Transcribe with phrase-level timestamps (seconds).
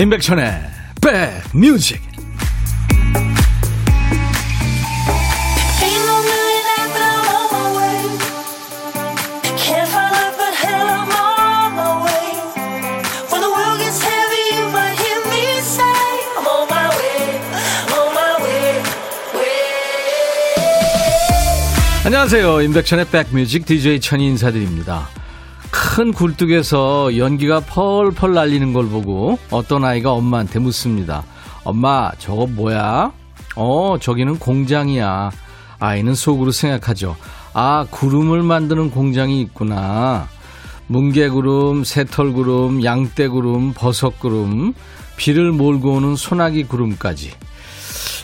[0.00, 0.62] 임백천의
[1.52, 2.00] 백뮤직
[22.06, 22.62] 안녕하세요.
[22.62, 25.10] 임백천의 백뮤직 DJ 천이 인사드립니다.
[25.90, 31.24] 큰 굴뚝에서 연기가 펄펄 날리는 걸 보고 어떤 아이가 엄마한테 묻습니다.
[31.64, 33.10] 엄마, 저거 뭐야?
[33.56, 35.32] 어, 저기는 공장이야.
[35.80, 37.16] 아이는 속으로 생각하죠.
[37.54, 40.28] 아, 구름을 만드는 공장이 있구나.
[40.86, 44.74] 뭉게구름, 새털구름, 양떼구름, 버섯구름,
[45.16, 47.32] 비를 몰고 오는 소나기 구름까지.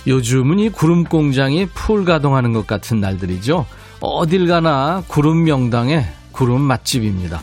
[0.07, 3.67] 요즘은 이 구름 공장이 풀 가동하는 것 같은 날들이죠.
[3.99, 7.41] 어딜 가나 구름 명당에 구름 맛집입니다.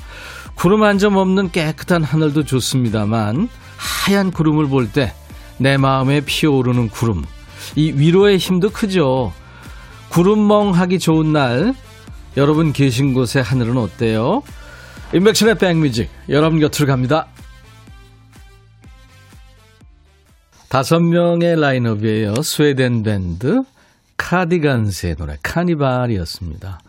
[0.55, 5.13] 구름 한 점 없는 깨끗한 하늘도 좋습니다만 하얀 구름을 볼 때
[5.57, 7.23] 내 마음에 피어오르는 구름.
[7.75, 9.31] 이 위로의 힘도 크죠.
[10.09, 11.73] 구름멍하기 좋은 날
[12.35, 14.43] 여러분 계신 곳의 하늘은 어때요?
[15.13, 17.27] 인백션의 백뮤직 여러분 곁으로 갑니다.
[20.69, 22.33] 다섯 명의 라인업이에요.
[22.41, 23.63] 스웨덴 밴드
[24.17, 26.79] 카디건스의 노래 카니발이었습니다.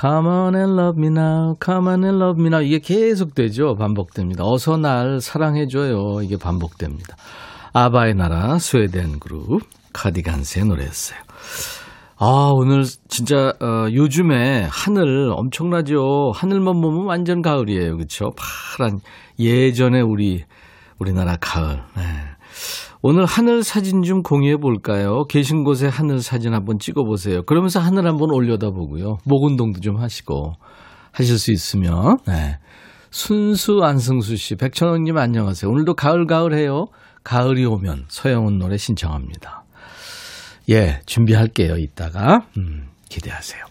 [0.00, 2.64] Come on and love me now, come on and love me now.
[2.64, 3.74] 이게 계속되죠.
[3.74, 4.44] 반복됩니다.
[4.46, 6.22] 어서 날 사랑해줘요.
[6.22, 7.16] 이게 반복됩니다.
[7.74, 9.60] 아바의 나라 스웨덴 그룹
[9.92, 11.18] 카디건스의 노래였어요.
[12.16, 16.32] 아, 오늘 진짜 어, 요즘에 하늘 엄청나죠.
[16.34, 17.96] 하늘만 보면 완전 가을이에요.
[17.96, 18.30] 그렇죠?
[18.36, 19.00] 파란
[19.38, 20.44] 예전에 우리
[20.98, 21.82] 우리나라 가을.
[21.96, 22.02] 네.
[23.02, 25.24] 오늘 하늘 사진 좀 공유해 볼까요?
[25.24, 27.42] 계신 곳에 하늘 사진 한번 찍어 보세요.
[27.42, 29.16] 그러면서 하늘 한번 올려다 보고요.
[29.24, 30.52] 목 운동도 좀 하시고
[31.10, 32.18] 하실 수 있으면.
[32.26, 32.58] 네.
[33.10, 35.70] 순수 안승수 씨, 백천원 님 안녕하세요.
[35.70, 36.86] 오늘도 가을 가을 해요.
[37.24, 39.64] 가을이 오면 서영은 노래 신청합니다.
[40.68, 41.76] 예, 준비할게요.
[41.78, 43.64] 이따가 음, 기대하세요.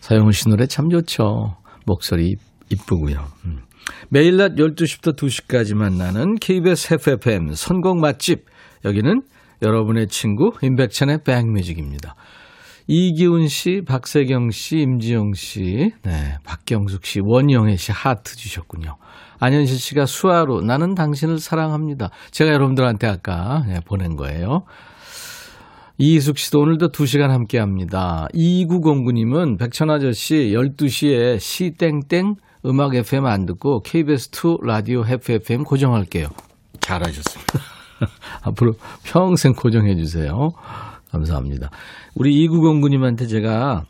[0.00, 1.54] 서영은 씨 노래 참 좋죠.
[1.84, 2.34] 목소리
[2.72, 3.26] 이쁘고요.
[3.44, 3.60] 음.
[4.08, 8.46] 매일 낮 12시부터 2시까지 만나는 KBS FFM 선곡 맛집
[8.84, 9.22] 여기는
[9.62, 12.14] 여러분의 친구 임백천의 백뮤직입니다.
[12.86, 18.96] 이기훈 씨, 박세경 씨, 임지영 씨, 네, 박경숙 씨, 원영애 씨 하트 주셨군요.
[19.38, 22.10] 안현실 씨가 수화로 나는 당신을 사랑합니다.
[22.30, 24.64] 제가 여러분들한테 아까 네, 보낸 거예요.
[25.98, 28.26] 이희숙 씨도 오늘도 2시간 함께 합니다.
[28.34, 32.34] 2909님은 백천 아저씨 12시에 시땡땡
[32.66, 36.28] 음악 FM 안 듣고 KBS2 라디오 해프 FM 고정할게요.
[36.80, 37.73] 잘하셨습니다.
[38.42, 38.72] 앞으로
[39.04, 40.50] 평생 고정해 주세요.
[41.10, 41.70] 감사합니다.
[42.14, 43.84] 우리 2909님한테 제가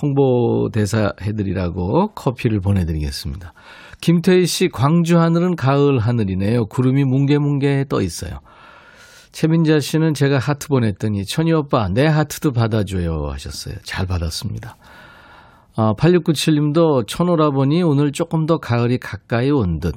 [0.00, 3.52] 홍보대사 해드리라고 커피를 보내드리겠습니다.
[4.00, 6.66] 김태희 씨, 광주 하늘은 가을 하늘이네요.
[6.66, 8.40] 구름이 뭉게뭉게 떠 있어요.
[9.32, 13.74] 최민자 씨는 제가 하트 보냈더니 천희 오빠 내 하트도 받아줘요 하셨어요.
[13.82, 14.76] 잘 받았습니다.
[15.76, 19.96] 아, 8697님도 천오라보니 오늘 조금 더 가을이 가까이 온 듯.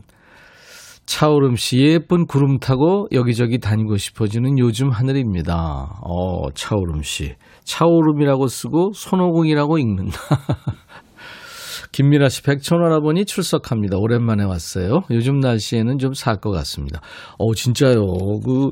[1.08, 6.00] 차오름 씨 예쁜 구름 타고 여기저기 다니고 싶어지는 요즘 하늘입니다.
[6.04, 7.34] 어, 차오름 씨.
[7.64, 10.20] 차오름이라고 쓰고 손오공이라고 읽는다.
[11.94, 13.98] 김미라 씨, 백천 할아버니 출석합니다.
[13.98, 15.02] 오랜만에 왔어요.
[15.10, 17.00] 요즘 날씨에는 좀 살 것 같습니다.
[17.40, 18.06] 어, 진짜요.
[18.46, 18.72] 그,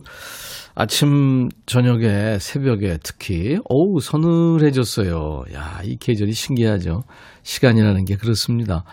[0.75, 5.44] 아침, 저녁에, 새벽에 특히, 어우, 서늘해졌어요.
[5.53, 7.03] 야, 이 계절이 신기하죠.
[7.44, 8.84] 시간이라는 게 그렇습니다.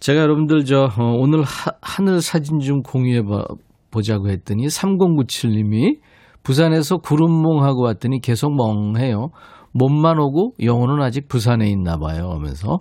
[0.00, 3.44] 제가 여러분들 저 어, 오늘 하, 하늘 사진 좀 공유해 봐,
[3.90, 5.98] 보자고 했더니 3097님이
[6.42, 9.30] 부산에서 구름몽하고 왔더니 계속 멍해요.
[9.72, 12.30] 몸만 오고 영혼은 아직 부산에 있나 봐요.
[12.32, 12.78] 하면서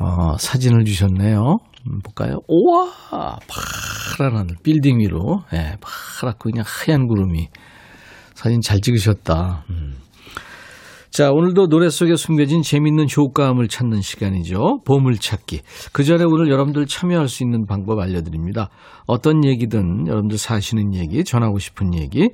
[0.00, 1.56] 어, 사진을 주셨네요.
[1.88, 2.38] 음, 볼까요?
[2.48, 7.48] 우와 파란 하늘 빌딩 위로 예, 파랗고 그냥 하얀 구름이
[8.34, 9.64] 사진 잘 찍으셨다.
[9.70, 9.96] 음.
[11.12, 14.78] 자, 오늘도 노래 속에 숨겨진 재밌는 효과음을 찾는 시간이죠.
[14.86, 15.60] 보물찾기.
[15.92, 18.70] 그 전에 오늘 여러분들 참여할 수 있는 방법 알려드립니다.
[19.06, 22.30] 어떤 얘기든 여러분들 사시는 얘기, 전하고 싶은 얘기,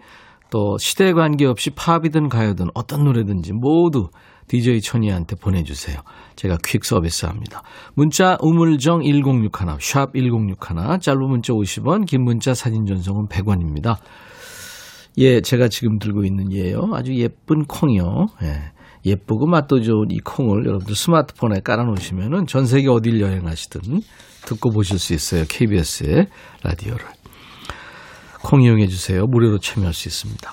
[0.51, 4.11] 또 시대에 관계없이 팝이든 가요든 어떤 노래든지 모두
[4.47, 5.99] DJ 천이한테 보내주세요.
[6.37, 7.63] 제가 퀵 서비스합니다.
[7.95, 13.97] 문자 우물정 1061, 샵 1061, 짧은 문자 50원, 긴 문자 사진 전송은 100원입니다.
[15.19, 16.91] 예, 제가 지금 들고 있는 예요.
[16.95, 18.27] 아주 예쁜 콩이요.
[18.43, 18.73] 예.
[19.05, 23.81] 예쁘고 맛도 좋은 이 콩을 여러분들 스마트폰에 깔아놓으시면은 전 세계 어딜 여행하시든
[24.47, 25.45] 듣고 보실 수 있어요.
[25.49, 26.27] KBS의
[26.63, 27.05] 라디오를.
[28.43, 29.27] 콩 이용해 주세요.
[29.27, 30.53] 무료로 참여할 수 있습니다.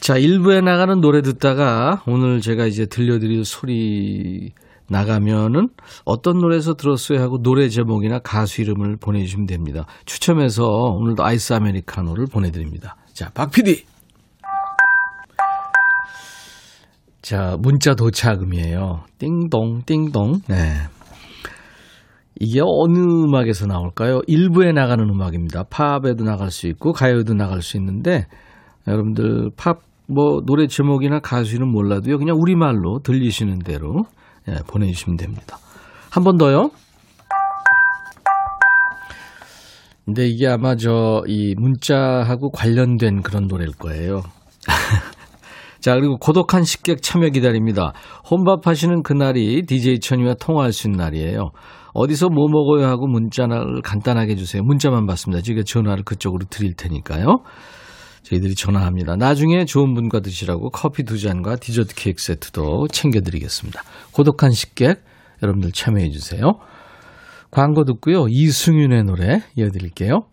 [0.00, 4.50] 자, 1부에 나가는 노래 듣다가 오늘 제가 이제 들려드릴 소리는
[4.88, 5.68] 나가면은
[6.04, 9.86] 어떤 노래에서 들었어요 하고 노래 제목이나 가수 이름을 보내주시면 됩니다.
[10.04, 12.96] 추첨해서 오늘도 아이스 아메리카노를 보내드립니다.
[13.20, 13.84] 자, 박 PD!
[17.20, 19.02] 자, 문자 도착음이에요.
[19.18, 20.40] 띵동, 띵동.
[20.48, 20.72] 네.
[22.40, 24.22] 이게 어느 음악에서 나올까요?
[24.26, 25.64] 일부에 나가는 음악입니다.
[25.64, 28.26] 팝에도 나갈 수 있고, 가요에도 나갈 수 있는데,
[28.88, 34.04] 여러분들 팝, 뭐, 노래 제목이나 가수 이름 몰라도요, 그냥 우리말로 들리시는 대로
[34.48, 35.58] 예, 보내주시면 됩니다.
[36.10, 36.70] 한 번 더요.
[40.04, 44.22] 근데 이게 아마 저, 이 문자하고 관련된 그런 노래일 거예요.
[45.80, 47.92] 자, 그리고 고독한 식객 참여 기다립니다.
[48.30, 51.50] 혼밥 하시는 그날이 DJ 천이와 통화할 수 있는 날이에요.
[51.92, 54.62] 어디서 뭐 먹어요 하고 문자를 간단하게 주세요.
[54.62, 55.42] 문자만 받습니다.
[55.42, 57.42] 제가 전화를 그쪽으로 드릴 테니까요.
[58.22, 59.16] 저희들이 전화합니다.
[59.16, 63.82] 나중에 좋은 분과 드시라고 커피 두 잔과 디저트 케이크 세트도 챙겨드리겠습니다.
[64.12, 65.02] 고독한 식객
[65.42, 66.58] 여러분들 참여해 주세요.
[67.50, 68.28] 광고 듣고요.
[68.28, 70.26] 이승윤의 노래 이어드릴게요.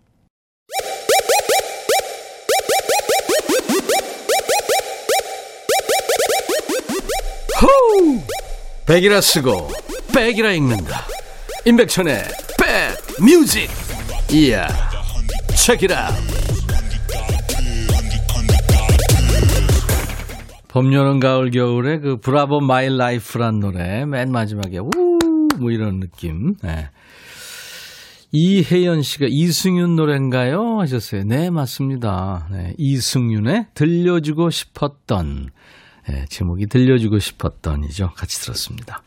[7.59, 8.19] 호우!
[8.85, 9.69] 백이라 쓰고
[10.13, 11.05] 백이라 읽는다.
[11.65, 12.23] 임백천의
[12.59, 13.69] 백 뮤직.
[14.31, 14.67] 이야.
[15.55, 16.09] 책이라.
[20.67, 26.53] 봄, 여름, 가을, 겨울에 그 Bravo My Life란 노래 맨 마지막에 우뭐 이런 느낌.
[26.61, 26.89] 네.
[28.31, 30.79] 이혜연 씨가 이승윤 노래인가요?
[30.79, 31.23] 하셨어요.
[31.23, 32.47] 네, 맞습니다.
[32.51, 35.49] 네, 이승윤의 들려주고 싶었던
[36.09, 38.11] 네, 제목이 들려주고 싶었던이죠.
[38.15, 39.01] 같이 들었습니다.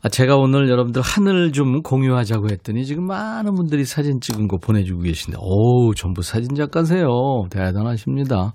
[0.00, 5.02] 아, 제가 오늘 여러분들 하늘 좀 공유하자고 했더니 지금 많은 분들이 사진 찍은 거 보내주고
[5.02, 7.08] 계신데, 오, 전부 사진 작가세요.
[7.50, 8.54] 대단하십니다.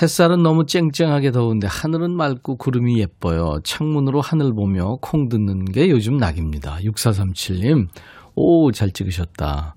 [0.00, 3.60] 햇살은 너무 쨍쨍하게 더운데 하늘은 맑고 구름이 예뻐요.
[3.64, 6.78] 창문으로 하늘 보며 콩 듣는 게 요즘 낙입니다.
[6.82, 7.88] 6437님,
[8.34, 9.74] 오, 잘 찍으셨다.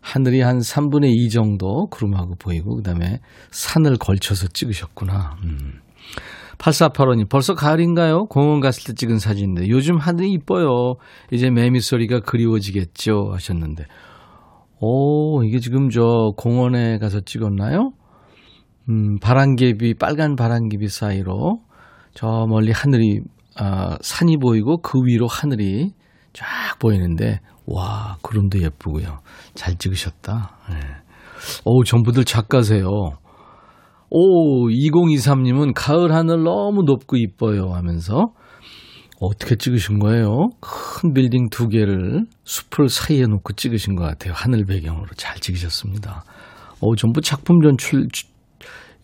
[0.00, 3.20] 하늘이 한 3분의 2 정도 구름하고 보이고, 그 다음에
[3.50, 5.36] 산을 걸쳐서 찍으셨구나.
[5.44, 5.80] 음.
[6.56, 8.24] 8485님, 벌써 가을인가요?
[8.26, 10.94] 공원 갔을 때 찍은 사진인데, 요즘 하늘이 이뻐요.
[11.30, 13.30] 이제 매미 소리가 그리워지겠죠?
[13.32, 13.84] 하셨는데,
[14.80, 17.92] 오, 이게 지금 저 공원에 가서 찍었나요?
[18.88, 21.60] 음, 바람개비, 빨간 바람개비 사이로
[22.14, 23.20] 저 멀리 하늘이,
[23.56, 25.90] 아, 산이 보이고 그 위로 하늘이
[26.32, 29.20] 쫙 보이는데, 와, 구름도 예쁘고요.
[29.54, 30.56] 잘 찍으셨다.
[30.70, 30.76] 네.
[31.64, 32.86] 오, 전부들 작가세요.
[34.10, 38.32] 오, 2023님은 가을 하늘 너무 높고 이뻐요 하면서
[39.20, 40.48] 어떻게 찍으신 거예요?
[40.60, 44.34] 큰 빌딩 두 개를 숲을 사이에 놓고 찍으신 것 같아요.
[44.34, 46.24] 하늘 배경으로 잘 찍으셨습니다.
[46.80, 48.08] 오, 전부 작품 전출,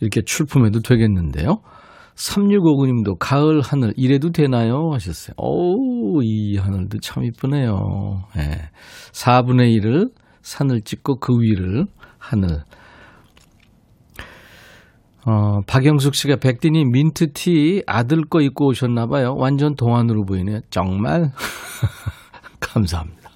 [0.00, 1.62] 이렇게 출품해도 되겠는데요.
[2.15, 4.91] 3659님도 가을 하늘 이래도 되나요?
[4.93, 5.35] 하셨어요.
[5.37, 8.25] 오, 이 하늘도 참 이쁘네요.
[8.37, 8.41] 예.
[8.41, 8.71] 네.
[9.12, 10.11] 4분의 1을
[10.43, 11.87] 산을 찍고 그 위를
[12.19, 12.62] 하늘.
[15.27, 19.35] 어, 박영숙 씨가 백디니 민트티 아들 거 입고 오셨나 봐요.
[19.37, 20.61] 완전 동안으로 보이네요.
[20.71, 21.31] 정말?
[22.61, 23.28] 감사합니다.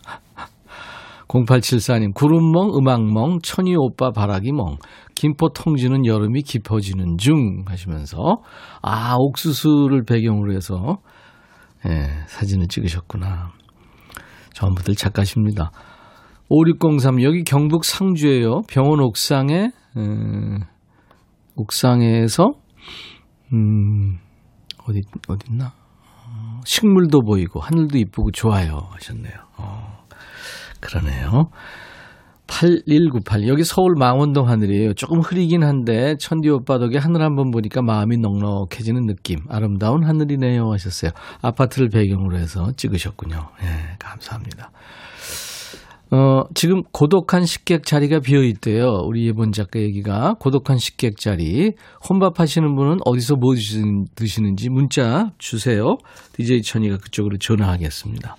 [1.32, 4.77] 0874님, 구름멍, 음악멍, 천이 오빠 바라기멍,
[5.15, 8.43] 김포 통지는 여름이 깊어지는 중 하시면서,
[8.82, 10.98] 아, 옥수수를 배경으로 해서,
[11.86, 13.51] 예, 사진을 찍으셨구나.
[14.53, 15.72] 전부들 작가십니다.
[16.51, 18.62] 5603, 여기 경북 상주예요.
[18.69, 20.60] 병원 옥상에, 음,
[21.56, 22.53] 옥상에서,
[23.55, 24.19] 음,
[24.86, 25.72] 어디, 어딨나?
[26.27, 28.89] 어, 식물도 보이고, 하늘도 이쁘고 좋아요.
[28.91, 29.42] 하셨네요.
[30.82, 30.86] 어.
[30.86, 31.51] 그러네요.
[32.46, 33.48] 8198.
[33.48, 34.94] 여기 서울 망원동 하늘이에요.
[34.94, 39.39] 조금 흐리긴 한데, 천디 오빠 덕에 하늘 한번 보니까 마음이 넉넉해지는 느낌.
[39.48, 40.70] 아름다운 하늘이네요.
[40.70, 41.12] 하셨어요.
[41.41, 43.36] 아파트를 배경으로 해서 찍으셨군요.
[43.62, 44.70] 예, 감사합니다.
[46.10, 49.01] 어, 지금 고독한 식객 자리가 비어 있대요.
[49.06, 50.34] 우리 예본 작가 얘기가.
[50.39, 51.72] 고독한 식객 자리.
[52.06, 53.55] 혼밥 하시는 분은 어디서 뭐
[54.15, 55.96] 드시는지 문자 주세요.
[56.34, 58.36] DJ 천이가 그쪽으로 전화하겠습니다.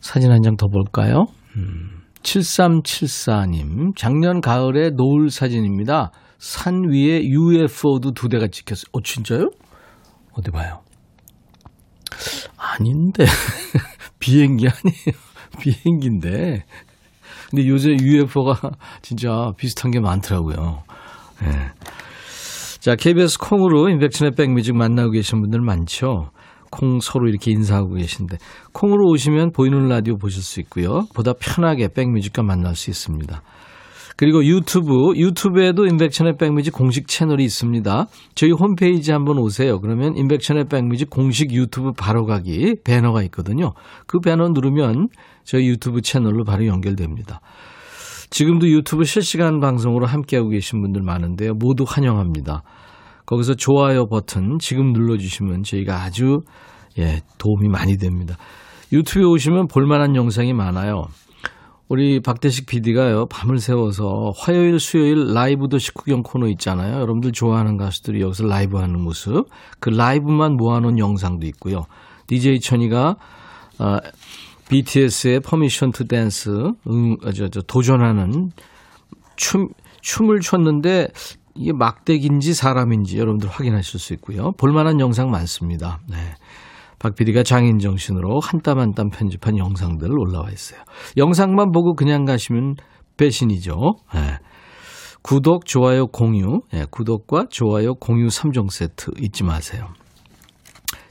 [0.00, 1.26] 사진 한 장 더 볼까요?
[1.56, 6.10] 음, 7374님, 작년 가을에 노을 사진입니다.
[6.38, 8.84] 산 위에 UFO도 두 대가 찍혔어요.
[8.92, 9.50] 어, 진짜요?
[10.32, 10.80] 어디 봐요?
[12.56, 13.24] 아닌데.
[14.18, 15.18] 비행기 아니에요.
[15.60, 16.64] 비행기인데.
[17.50, 18.54] 근데 요새 UFO가
[19.02, 20.82] 진짜 비슷한 게 많더라고요.
[21.42, 21.48] 네.
[22.80, 26.30] 자, KBS 콩으로 인백천의 백뮤직 만나고 계신 분들 많죠.
[26.70, 28.38] 콩 서로 이렇게 인사하고 계신데
[28.72, 31.06] 콩으로 오시면 보이는 라디오 보실 수 있고요.
[31.14, 33.42] 보다 편하게 백뮤직과 만날 수 있습니다.
[34.16, 38.06] 그리고 유튜브, 유튜브에도 인백천의 백뮤직 공식 채널이 있습니다.
[38.34, 39.80] 저희 홈페이지 한번 오세요.
[39.80, 43.72] 그러면 임백천의 백뮤직 공식 유튜브 바로 가기 배너가 있거든요.
[44.06, 45.08] 그 배너 누르면
[45.44, 47.40] 저희 유튜브 채널로 바로 연결됩니다.
[48.28, 51.54] 지금도 유튜브 실시간 방송으로 함께하고 계신 분들 많은데요.
[51.54, 52.62] 모두 환영합니다.
[53.30, 56.40] 거기서 좋아요 버튼 지금 눌러주시면 저희가 아주
[56.98, 58.36] 예, 도움이 많이 됩니다.
[58.92, 61.04] 유튜브에 오시면 볼만한 영상이 많아요.
[61.88, 66.94] 우리 박대식 PD가요, 밤을 새워서 화요일, 수요일 라이브도 식후경 코너 있잖아요.
[66.94, 69.46] 여러분들 좋아하는 가수들이 여기서 라이브 하는 모습.
[69.78, 71.84] 그 라이브만 모아놓은 영상도 있고요.
[72.26, 73.16] DJ 천이가,
[73.78, 73.98] 어,
[74.68, 76.50] BTS의 Permission to Dance,
[76.88, 78.50] 음, 저, 저, 도전하는
[79.36, 79.68] 춤,
[80.00, 81.08] 춤을 췄는데
[81.60, 84.52] 이게 막대기인지 사람인지 여러분들 확인하실 수 있고요.
[84.56, 86.00] 볼만한 영상 많습니다.
[86.08, 86.16] 네.
[86.98, 90.80] 박 PD가 장인 정신으로 한 땀 한 땀 편집한 영상들 올라와 있어요.
[91.18, 92.76] 영상만 보고 그냥 가시면
[93.18, 93.74] 배신이죠.
[94.14, 94.38] 네.
[95.22, 96.60] 구독, 좋아요, 공유.
[96.72, 99.88] 네, 구독과 좋아요, 공유 3종 세트 잊지 마세요.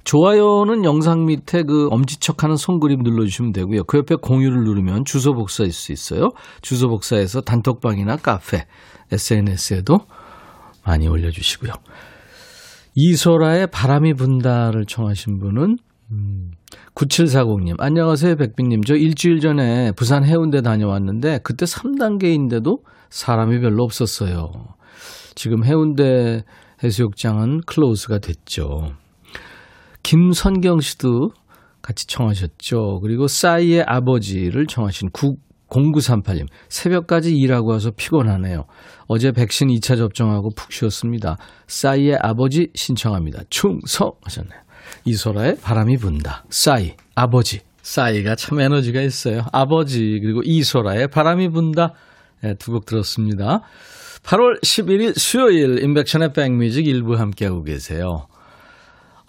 [0.03, 3.83] 좋아요는 영상 밑에 그 엄지척하는 손그림 눌러주시면 되고요.
[3.83, 6.29] 그 옆에 공유를 누르면 주소 복사할 수 있어요.
[6.63, 8.65] 주소 복사해서 단톡방이나 카페,
[9.11, 9.99] SNS에도
[10.89, 11.71] 많이 올려주시고요.
[12.95, 15.77] 이소라의 바람이 분다를 청하신 분은
[16.11, 16.51] 음,
[16.95, 17.75] 9740님.
[17.77, 18.81] 안녕하세요, 백빈님.
[18.81, 22.79] 저 일주일 전에 부산 해운대 다녀왔는데 그때 3단계인데도
[23.11, 24.51] 사람이 별로 없었어요.
[25.35, 26.43] 지금 해운대
[26.83, 28.93] 해수욕장은 클로즈가 됐죠.
[30.01, 31.29] 김선경 씨도
[31.83, 32.99] 같이 청하셨죠.
[33.01, 35.35] 그리고 싸이의 아버지를 청하신 9,
[35.69, 36.47] 0938님.
[36.69, 38.65] 새벽까지 일하고 와서 피곤하네요.
[39.07, 41.37] 어제 백신 2차 접종하고 푹 쉬었습니다.
[41.67, 43.43] 싸이의 아버지 신청합니다.
[43.49, 44.59] 충성 하셨네요.
[45.05, 46.45] 이소라의 바람이 분다.
[46.49, 47.61] 싸이, 아버지.
[47.81, 49.41] 싸이가 참 에너지가 있어요.
[49.51, 51.93] 아버지, 그리고 이소라의 바람이 분다.
[52.41, 53.61] 네, 두곡 들었습니다.
[54.23, 58.27] 8월 11일 수요일 인백션의 백뮤직 일부 함께하고 계세요.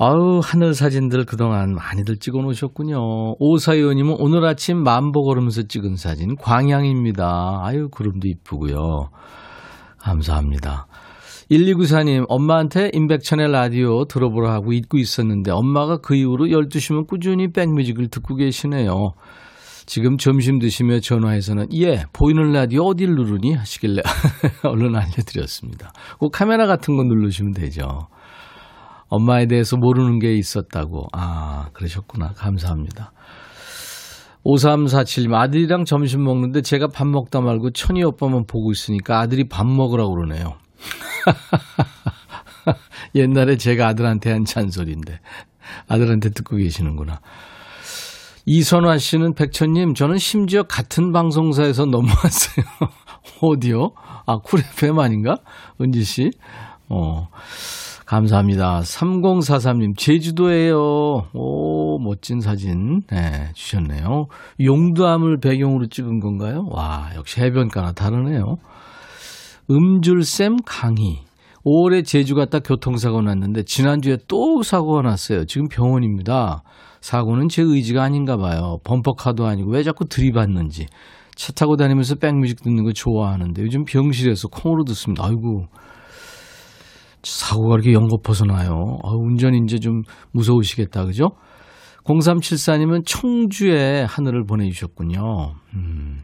[0.02, 3.34] 아우, 하늘 사진들 그동안 많이들 찍어 놓으셨군요.
[3.38, 7.60] 오사의원님은 오늘 아침 만보 걸으면서 찍은 사진, 광양입니다.
[7.62, 9.10] 아유, 구름도 이쁘고요.
[9.98, 10.86] 감사합니다.
[11.50, 18.36] 1294님, 엄마한테 임백천의 라디오 들어보라 하고 잊고 있었는데 엄마가 그 이후로 12시면 꾸준히 백뮤직을 듣고
[18.36, 19.12] 계시네요.
[19.84, 23.52] 지금 점심 드시며 전화해서는 예, 보이는 라디오 어딜 누르니?
[23.52, 24.00] 하시길래
[24.64, 25.92] 얼른 알려드렸습니다.
[26.18, 28.08] 꼭 카메라 같은 거 누르시면 되죠.
[29.10, 31.08] 엄마에 대해서 모르는 게 있었다고.
[31.12, 32.32] 아, 그러셨구나.
[32.36, 33.12] 감사합니다.
[34.44, 40.14] 5347님, 아들이랑 점심 먹는데 제가 밥 먹다 말고 천희 오빠만 보고 있으니까 아들이 밥 먹으라고
[40.14, 40.54] 그러네요.
[43.14, 45.18] 옛날에 제가 아들한테 한 잔소리인데,
[45.88, 47.20] 아들한테 듣고 계시는구나.
[48.46, 52.64] 이선화 씨는 백천님, 저는 심지어 같은 방송사에서 넘어왔어요.
[53.42, 53.90] 어디요?
[54.26, 55.36] 아, 쿨 FM 아닌가?
[55.80, 56.30] 은지 씨?
[56.88, 57.28] 어.
[58.10, 58.80] 감사합니다.
[58.80, 61.28] 3043님, 제주도에요.
[61.32, 64.26] 오, 멋진 사진, 네, 주셨네요.
[64.60, 66.66] 용두암을 배경으로 찍은 건가요?
[66.72, 68.56] 와, 역시 해변가나 다르네요.
[69.70, 71.20] 음줄샘 강희.
[71.64, 75.44] 5월에 제주 갔다 교통사고 났는데, 지난주에 또 사고가 났어요.
[75.44, 76.64] 지금 병원입니다.
[77.00, 78.78] 사고는 제 의지가 아닌가 봐요.
[78.82, 80.86] 범퍼카도 아니고 왜 자꾸 들이받는지.
[81.36, 85.26] 차 타고 다니면서 백뮤직 듣는 거 좋아하는데, 요즘 병실에서 콩으로 듣습니다.
[85.26, 85.66] 아이고.
[87.22, 88.98] 사고가 이렇게 연거퍼서 나요.
[89.04, 91.30] 아, 운전 이제 좀 무서우시겠다, 그죠?
[92.04, 95.54] 0374님은 청주에 하늘을 보내주셨군요.
[95.74, 96.22] 음,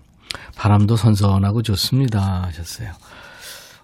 [0.56, 2.44] 바람도 선선하고 좋습니다.
[2.44, 2.90] 하셨어요.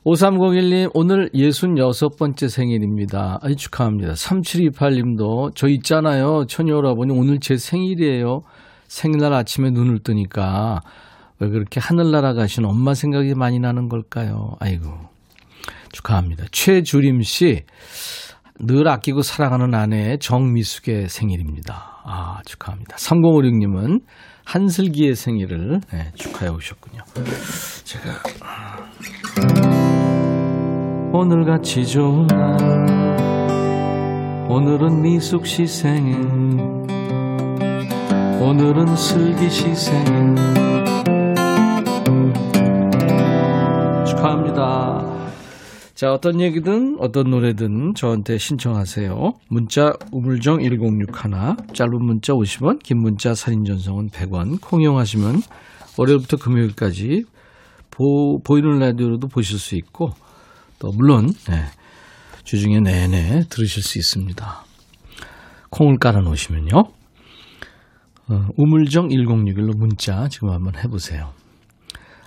[0.05, 3.39] 5301님, 오늘 66번째 생일입니다.
[3.41, 4.15] 아이, 축하합니다.
[4.15, 6.47] 3728님도, 저 있잖아요.
[6.47, 8.41] 천여오라버니, 오늘 제 생일이에요.
[8.89, 10.81] 생일날 아침에 눈을 뜨니까,
[11.39, 14.57] 왜 그렇게 하늘 날아가신 엄마 생각이 많이 나는 걸까요?
[14.59, 15.12] 아이고,
[15.93, 16.47] 축하합니다.
[16.53, 17.65] 최주림 씨,
[18.59, 22.01] 늘 아끼고 사랑하는 아내 정미숙의 생일입니다.
[22.05, 22.97] 아, 축하합니다.
[22.97, 24.03] 3056님은
[24.45, 27.03] 한슬기의 생일을 네, 축하해 오셨군요.
[27.85, 28.23] 제가
[31.13, 32.57] 오늘같이 좋은 날
[34.49, 36.17] 오늘은 미숙 씨 생일
[38.41, 40.35] 오늘은 슬기 씨 생일
[44.05, 45.12] 축하합니다.
[46.03, 49.35] 자, 어떤 얘기든 어떤 노래든 저한테 신청하세요.
[49.49, 51.07] 문자 우물정 1061
[51.75, 55.43] 짧은 문자 50원 긴 문자 사진 전송은 100원 콩 이용하시면
[55.97, 57.23] 월요일부터 금요일까지
[57.93, 60.11] 보, 보이는 라디오로도 보실 수 있고
[60.81, 61.67] 또 물론 네,
[62.43, 64.65] 주중에 내내 들으실 수 있습니다.
[65.71, 66.79] 콩을 깔아 놓으시면요.
[68.27, 71.33] 어, 우물정 1061로 문자 지금 한번 해보세요.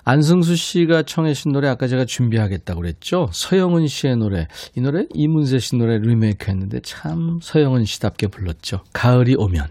[0.07, 3.27] 안승수 씨가 청해 신 노래 아까 제가 준비하겠다고 그랬죠.
[3.33, 4.47] 서영은 씨의 노래.
[4.75, 8.81] 이 노래 이문세 씨 노래 리메이크 했는데 참 서영은 씨답게 불렀죠.
[8.93, 9.65] 가을이 오면.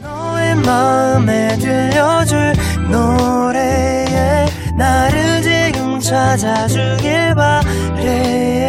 [0.00, 2.52] 너의 마음에 들려줄
[2.88, 4.46] 노래에
[4.78, 8.68] 나를 지금 찾아주길 바래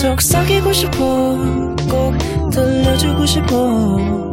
[0.00, 0.96] 속삭이고 싶어
[1.90, 4.32] 꼭 들려주고 싶어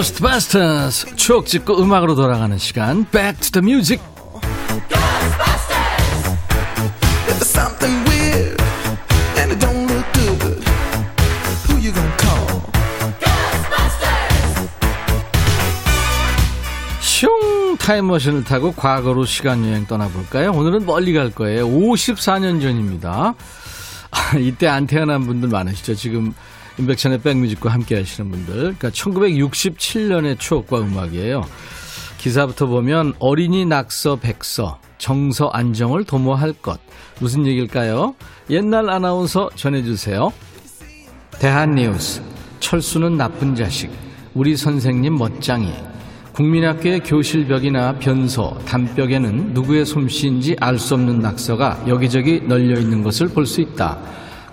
[0.00, 1.14] Ghostbusters.
[1.16, 3.04] 추억 짓고 음악으로 돌아가는 시간.
[3.10, 4.02] Back to the Music.
[17.02, 17.76] 슝!
[17.76, 20.52] 타임머신을 타고 과거로 시간여행 떠나볼까요?
[20.52, 21.68] 오늘은 멀리 갈 거예요.
[21.68, 23.34] 54년 전입니다.
[24.10, 25.94] 아, 이때 안 태어난 분들 많으시죠?
[25.94, 26.32] 지금
[26.80, 28.54] 인백션의 백뮤직과 함께 하시는 분들.
[28.54, 31.44] 그러니까 1967년의 추억과 음악이에요.
[32.18, 36.80] 기사부터 보면 어린이 낙서 백서, 정서 안정을 도모할 것.
[37.18, 38.14] 무슨 얘기일까요?
[38.50, 40.32] 옛날 아나운서 전해주세요.
[41.38, 42.22] 대한뉴스.
[42.60, 43.90] 철수는 나쁜 자식.
[44.34, 45.72] 우리 선생님 멋쟁이.
[46.34, 53.46] 국민학교의 교실벽이나 변소, 담벽에는 누구의 솜씨인지 알 수 없는 낙서가 여기저기 널려 있는 것을 볼
[53.46, 53.98] 수 있다.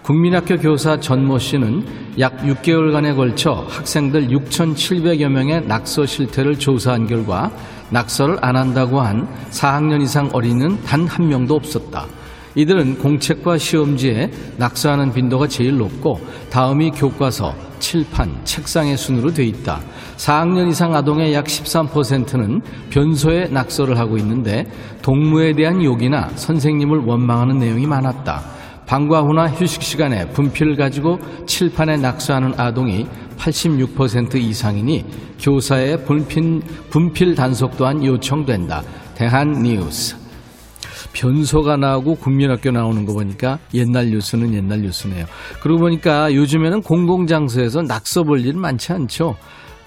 [0.07, 1.85] 국민학교 교사 전모 씨는
[2.17, 7.51] 약 6개월간에 걸쳐 학생들 6,700여 명의 낙서 실태를 조사한 결과
[7.89, 12.05] 낙서를 안 한다고 한 4학년 이상 어린이는 단 한 명도 없었다.
[12.55, 19.81] 이들은 공책과 시험지에 낙서하는 빈도가 제일 높고 다음이 교과서, 칠판, 책상의 순으로 돼 있다.
[20.15, 27.85] 4학년 이상 아동의 약 13%는 변소에 낙서를 하고 있는데 동무에 대한 욕이나 선생님을 원망하는 내용이
[27.85, 28.56] 많았다.
[28.87, 33.05] 방과 후나 휴식 시간에 분필을 가지고 칠판에 낙서하는 아동이
[33.37, 35.05] 86% 이상이니
[35.39, 38.81] 교사의 분필, 분필 단속 또한 요청된다.
[39.13, 40.15] 대한 뉴스.
[41.11, 45.25] 변소가 나오고 국민학교 나오는 거 보니까 옛날 뉴스는 옛날 뉴스네요.
[45.61, 49.35] 그러고 보니까 요즘에는 공공장소에서 낙서 볼 일 많지 않죠.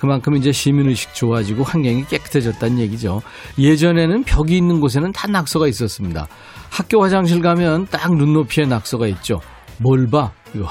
[0.01, 3.21] 그만큼 이제 시민의식 좋아지고 환경이 깨끗해졌다는 얘기죠.
[3.59, 6.27] 예전에는 벽이 있는 곳에는 다 낙서가 있었습니다.
[6.71, 9.41] 학교 화장실 가면 딱 눈높이에 낙서가 있죠.
[9.79, 10.33] 뭘 봐?
[10.55, 10.67] 이거.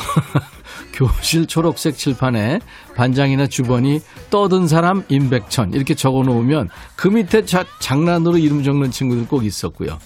[0.93, 2.59] 교실 초록색 칠판에
[2.95, 9.27] 반장이나 주번이 떠든 사람 임백천 이렇게 적어 놓으면 그 밑에 자, 장난으로 이름 적는 친구들
[9.27, 9.97] 꼭 있었고요.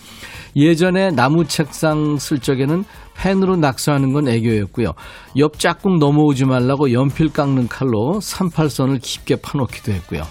[0.55, 2.83] 예전에 나무 책상 쓸 적에는
[3.15, 4.93] 펜으로 낙서하는 건 애교였고요.
[5.37, 10.23] 옆 짝꿍 넘어오지 말라고 연필 깎는 칼로 38선을 깊게 파놓기도 했고요.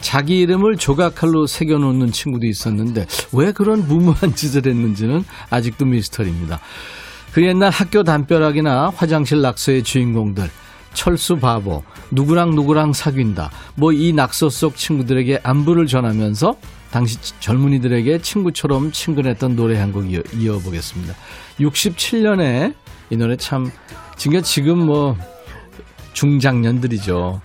[0.00, 6.58] 자기 이름을 조각칼로 새겨놓는 친구도 있었는데 왜 그런 무모한 짓을 했는지는 아직도 미스터리입니다.
[7.32, 10.50] 그 옛날 학교 담벼락이나 화장실 낙서의 주인공들
[10.94, 13.50] 철수 바보, 누구랑 누구랑 사귄다.
[13.76, 16.54] 뭐 이 낙서 속 친구들에게 안부를 전하면서
[16.90, 21.14] 당시 젊은이들에게 친구처럼 친근했던 노래 한 곡 이어, 보겠습니다
[21.60, 22.74] 67년에
[23.10, 23.70] 이 노래 참,
[24.16, 25.16] 지금 뭐
[26.12, 27.40] 중장년들이죠.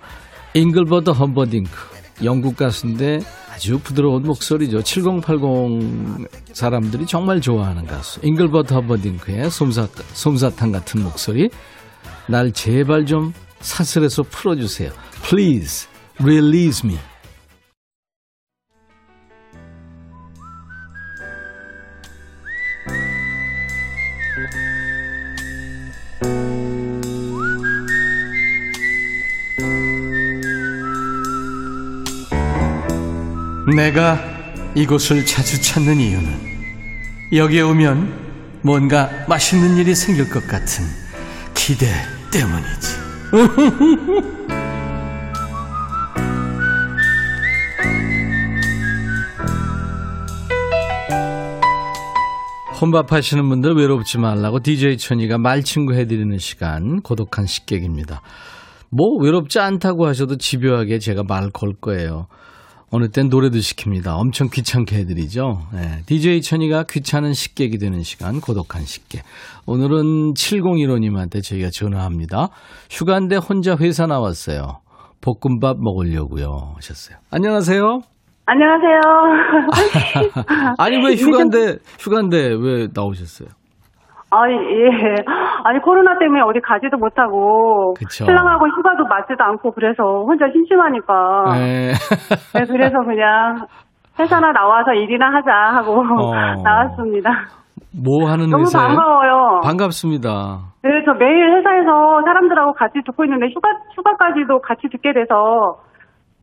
[0.53, 1.71] 잉글버드 험버딩크.
[2.23, 3.19] 영국 가수인데
[3.51, 4.81] 아주 부드러운 목소리죠.
[4.83, 8.19] 7080 사람들이 정말 좋아하는 가수.
[8.23, 11.49] 잉글버드 허버딩크의 솜사, 솜사탕 같은 목소리.
[12.27, 14.91] 날 제발 좀 사슬에서 풀어주세요.
[15.23, 15.87] Please
[16.21, 16.97] release me.
[33.75, 34.17] 내가
[34.73, 36.45] 이곳을 자주 찾는 이유는
[37.33, 38.25] 여기에 오면
[38.61, 40.85] 뭔가 맛있는 일이 생길 것 같은
[41.53, 41.87] 기대
[42.31, 42.95] 때문이지.
[52.79, 58.21] 혼밥 하시는 분들 외롭지 말라고 DJ 천이가 말친구 해드리는 시간 고독한 식객입니다.
[58.89, 62.27] 뭐 외롭지 않다고 하셔도 집요하게 제가 말 걸 거예요.
[62.95, 64.17] 어느 땐 노래도 시킵니다.
[64.17, 65.67] 엄청 귀찮게 해드리죠.
[65.73, 69.21] 네, DJ 천이가 귀찮은 식객이 되는 시간, 고독한 식객.
[69.65, 72.47] 오늘은 7015님한테 저희가 전화합니다.
[72.89, 74.79] 휴가인데 혼자 회사 나왔어요.
[75.19, 76.75] 볶음밥 먹으려고요.
[76.75, 77.17] 하셨어요.
[77.31, 77.81] 안녕하세요.
[78.45, 79.01] 안녕하세요.
[80.77, 83.49] 아니 왜 휴가인데 휴가인데 왜 나오셨어요?
[84.41, 85.15] 아니, 예.
[85.63, 87.93] 아니, 코로나 때문에 어디 가지도 못하고.
[87.97, 88.25] 그쵸.
[88.25, 91.43] 신랑하고 휴가도 맞지도 않고 그래서 혼자 심심하니까.
[91.53, 91.91] 네.
[92.53, 93.65] 네, 그래서 그냥
[94.19, 96.31] 회사나 나와서 일이나 하자 하고 어.
[96.63, 97.29] 나왔습니다.
[98.03, 98.87] 뭐 하는 너무 회사예요?
[98.87, 99.61] 반가워요.
[99.63, 100.29] 반갑습니다.
[100.83, 105.79] 네, 저 매일 회사에서 사람들하고 같이 듣고 있는데 휴가, 휴가까지도 같이 듣게 돼서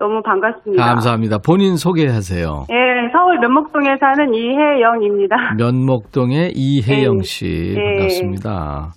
[0.02, 0.84] 너무 반갑습니다.
[0.84, 1.38] 감사합니다.
[1.38, 2.66] 본인 소개하세요.
[2.70, 2.74] 예,
[3.12, 5.54] 서울 면목동에 사는 이혜영입니다.
[5.56, 7.22] 면목동의 이혜영 네.
[7.22, 7.96] 씨 네.
[7.98, 8.94] 반갑습니다.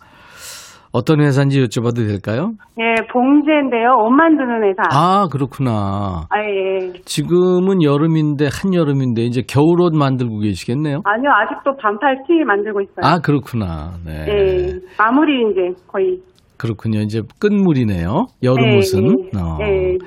[0.91, 2.53] 어떤 회사인지 여쭤봐도 될까요?
[2.79, 3.97] 예, 봉제인데요.
[3.99, 4.81] 옷 만드는 회사.
[4.91, 6.25] 아 그렇구나.
[6.31, 6.93] 아, 예.
[7.05, 11.01] 지금은 여름인데 한여름인데 이제 겨울옷 만들고 계시겠네요.
[11.03, 13.01] 아니요, 아직도 반팔 티 만들고 있어요.
[13.03, 13.91] 아 그렇구나.
[14.03, 14.25] 네.
[14.27, 14.69] 예.
[14.97, 16.17] 마무리 이제 거의.
[16.57, 17.01] 그렇군요.
[17.01, 18.25] 이제 끝물이네요.
[18.41, 19.03] 여름 옷은.
[19.03, 19.57] 예, 어.
[19.61, 19.97] 예.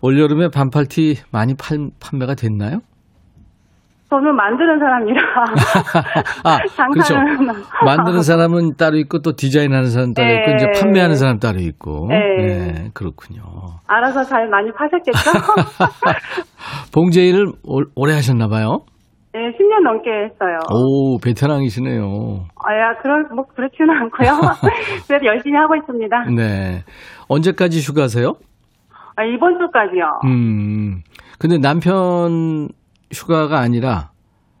[0.00, 2.78] 올 여름에 반팔티 많이 팔, 판매가 됐나요?
[4.10, 5.20] 저는 만드는 사람이라.
[6.44, 6.58] 아,
[6.92, 7.14] 그렇죠.
[7.84, 10.54] 만드는 사람은 따로 있고 또 디자인하는 사람 따로 있고 네.
[10.54, 12.06] 이제 판매하는 사람 따로 있고.
[12.08, 12.16] 네.
[12.46, 13.42] 네, 그렇군요.
[13.86, 15.30] 알아서 잘 많이 파셨겠죠?
[16.94, 18.80] 봉제 일을 올- 오래 하셨나 봐요.
[19.34, 20.58] 네, 10년 넘게 했어요.
[20.72, 22.46] 오, 베테랑이시네요.
[22.64, 24.30] 아, 야, 그런, 뭐, 그렇지는 않고요.
[25.06, 26.24] 그래도 열심히 하고 있습니다.
[26.34, 26.82] 네.
[27.28, 28.36] 언제까지 휴가세요?
[29.18, 30.20] 아, 이번 주까지요.
[30.26, 31.02] 음.
[31.40, 32.68] 근데 남편
[33.12, 34.10] 휴가가 아니라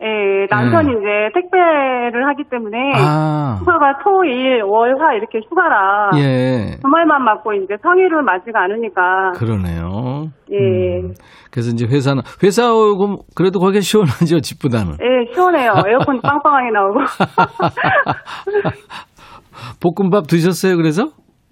[0.00, 2.76] 예, 남편이 이제 택배를 하기 때문에.
[2.76, 2.94] 음.
[2.96, 3.56] 아.
[3.60, 6.10] 휴가가 토, 일, 월, 화 이렇게 휴가라.
[6.16, 6.76] 예.
[6.80, 9.32] 주말만 맞고 이제 평일은 맞지가 않으니까.
[9.36, 10.26] 그러네요.
[10.52, 10.56] 예.
[11.02, 11.14] 음.
[11.50, 14.94] 그래서 이제 회사는 회사 오고 그래도 거기 시원하죠 집보다는.
[15.02, 15.72] 예, 시원해요.
[15.86, 17.00] 에어컨 빵빵하게 나오고.
[19.82, 21.08] 볶음밥 드셨어요 그래서?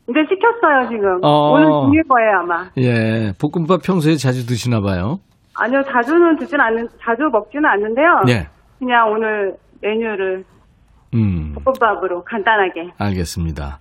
[0.08, 1.18] 이제 시켰어요, 지금.
[1.22, 1.50] 어.
[1.52, 2.70] 오늘 중일 거예요, 아마.
[2.78, 3.32] 예.
[3.40, 5.18] 볶음밥 평소에 자주 드시나 봐요.
[5.54, 8.22] 아니요, 자주는 듣진 않는, 자주 먹지는 않는데요.
[8.28, 8.48] 예.
[8.78, 10.44] 그냥 오늘 메뉴를
[11.14, 11.54] 음.
[11.54, 12.92] 볶음밥으로 간단하게.
[12.98, 13.80] 알겠습니다.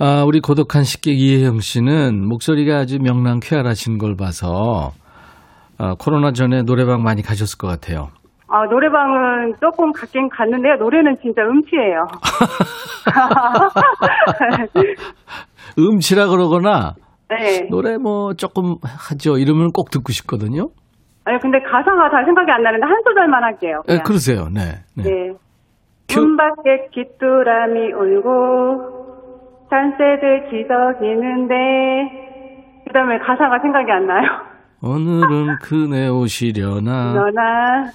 [0.00, 4.92] 아, 우리 고독한 식객 이혜영 씨는 목소리가 아주 명랑 쾌활하신 걸 봐서
[5.78, 8.10] 아, 코로나 전에 노래방 많이 가셨을 것 같아요.
[8.50, 10.76] 아, 노래방은 조금 갔긴 갔는데요.
[10.76, 12.06] 노래는 진짜 음치예요.
[15.78, 16.94] 음치라 그러거나
[17.28, 17.68] 네.
[17.70, 19.36] 노래 뭐 조금 하죠.
[19.36, 20.70] 이러면 꼭 듣고 싶거든요.
[21.24, 23.82] 아니, 근데 가사가 잘 생각이 안 나는데 한 소절만 할게요.
[23.88, 24.04] 예, 그냥.
[24.04, 24.48] 그러세요.
[24.50, 24.60] 네.
[24.96, 25.02] 네.
[25.02, 25.32] 네.
[26.08, 26.20] 큐.
[26.20, 31.54] 문 밖에 귀뚜라미 울고 산새들 지저귀는데
[32.86, 34.26] 그 다음에 가사가 생각이 안 나요.
[34.82, 37.90] 오늘은 그네 오시려나 너나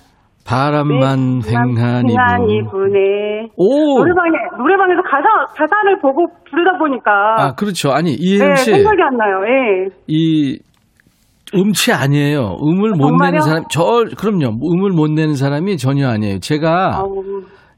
[0.45, 2.71] 바람만 횡하니 부.
[2.71, 3.97] 부네 오!
[3.99, 7.91] 노래방에 노래방에서 가사 가사를 보고 부르다 보니까 아, 그렇죠.
[7.91, 8.71] 아니, 네, 이혜영 씨.
[8.71, 9.41] 생각이 안 나요.
[9.47, 9.87] 예.
[10.07, 10.59] 이
[11.55, 12.57] 음치 아니에요.
[12.63, 13.31] 음을 못 정말요?
[13.31, 14.57] 내는 사람, 저 그럼요.
[14.61, 16.39] 음을 못 내는 사람이 전혀 아니에요.
[16.39, 17.23] 제가 아우.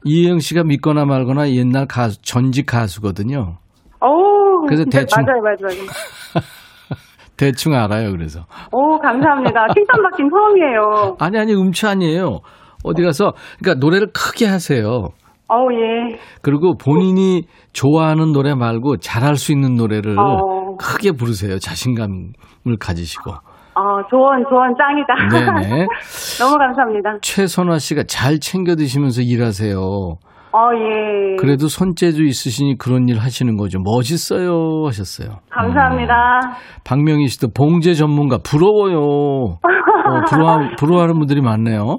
[0.04, 3.58] 이혜영 씨가 믿거나 말거나 옛날 가수 전직 가수거든요.
[4.00, 5.80] 어우, 그래서 대충- 맞아요, 맞아요.
[7.36, 8.10] 대충 알아요.
[8.12, 8.40] 그래서
[8.72, 9.66] 오, 감사합니다.
[9.74, 11.16] 칭찬받긴 처음이에요.
[11.20, 12.40] 아니 아니 음치 아니에요.
[12.84, 15.08] 어디 가서 그러니까 노래를 크게 하세요.
[15.48, 16.18] 어우, 예.
[16.42, 20.76] 그리고 본인이 좋아하는 노래 말고 잘할 수 있는 노래를 어.
[20.76, 21.58] 크게 부르세요.
[21.58, 23.30] 자신감을 가지시고.
[23.30, 25.60] 어, 조언, 조언 짱이다.
[25.60, 25.86] 네네.
[26.40, 27.18] 너무 감사합니다.
[27.20, 29.78] 최선화 씨가 잘 챙겨 드시면서 일하세요.
[30.52, 31.36] 어, 예.
[31.36, 33.78] 그래도 손재주 있으시니 그런 일 하시는 거죠.
[33.80, 35.38] 멋있어요 하셨어요.
[35.50, 36.14] 감사합니다.
[36.84, 38.98] 박명희 씨도 봉제 전문가 부러워요.
[38.98, 41.98] 어, 부러워, 부러워하는 분들이 많네요.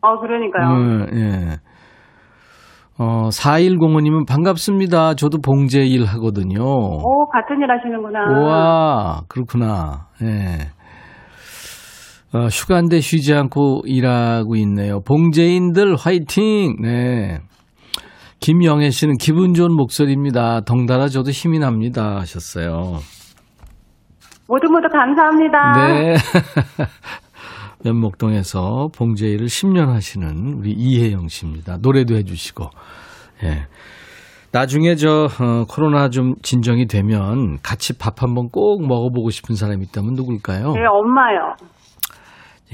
[0.00, 0.78] 어, 그러니까요.
[0.78, 1.56] 네, 예.
[2.98, 5.14] 어, 4105님은 반갑습니다.
[5.14, 6.62] 저도 봉제 일 하거든요.
[6.62, 8.20] 오, 같은 일 하시는구나.
[8.30, 10.08] 우와, 그렇구나.
[10.22, 10.70] 예.
[12.34, 15.00] 어, 휴가인데 쉬지 않고 일하고 있네요.
[15.00, 16.76] 봉제인들 화이팅!
[16.80, 17.38] 네.
[18.42, 20.62] 김영애 씨는 기분 좋은 목소리입니다.
[20.62, 22.16] 덩달아 저도 힘이 납니다.
[22.16, 22.98] 하셨어요.
[24.48, 25.72] 모두 모두 감사합니다.
[25.76, 26.14] 네.
[27.84, 31.78] 면목동에서 봉제 일을 10년 하시는 우리 이혜영 씨입니다.
[31.80, 32.64] 노래도 해주시고.
[33.44, 33.66] 예.
[34.50, 40.14] 나중에 저 어, 코로나 좀 진정이 되면 같이 밥 한번 꼭 먹어보고 싶은 사람이 있다면
[40.14, 40.72] 누굴까요?
[40.72, 41.54] 네, 엄마요.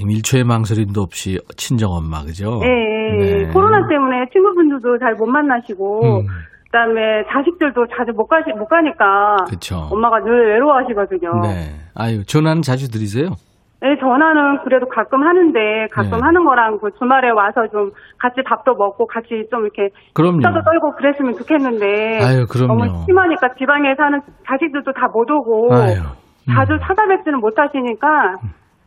[0.07, 2.59] 1초의 망설임도 없이 친정 엄마 그죠?
[2.63, 3.43] 예, 예.
[3.45, 3.51] 네.
[3.51, 6.27] 코로나 때문에 친구분들도 잘 못 만나시고, 음.
[6.71, 9.89] 그다음에 자식들도 자주 못 가시 못 가니까 그렇죠.
[9.91, 11.41] 엄마가 늘 외로워하시거든요.
[11.41, 11.73] 네.
[11.95, 13.33] 아유 전화는 자주 드리세요?
[13.81, 15.57] 네, 전화는 그래도 가끔 하는데
[15.91, 16.19] 가끔 네.
[16.21, 20.41] 하는 거랑 그 주말에 와서 좀 같이 밥도 먹고 같이 좀 이렇게 그럼요.
[20.41, 22.75] 수다도 떨고 그랬으면 좋겠는데 아유, 그럼요.
[22.85, 26.53] 너무 심하니까 지방에 사는 자식들도 다 못 오고 아유, 음.
[26.53, 28.07] 자주 찾아뵙지는 못하시니까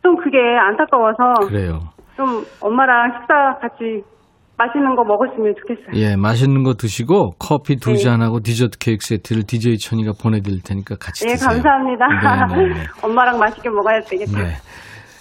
[0.03, 1.79] 좀 그게 안타까워서 그래요.
[2.15, 4.03] 좀 엄마랑 식사 같이
[4.57, 5.95] 맛있는 거 먹었으면 좋겠어요.
[5.95, 7.97] 예, 맛있는 거 드시고 커피 두 네.
[7.97, 11.49] 잔하고 디저트 케이크 세트를 DJ 천이가 보내드릴 테니까 같이 예, 드세요.
[11.49, 12.07] 감사합니다.
[12.55, 12.79] 네, 네, 네.
[13.01, 14.37] 엄마랑 맛있게 먹어야 되겠다.
[14.43, 14.53] 네.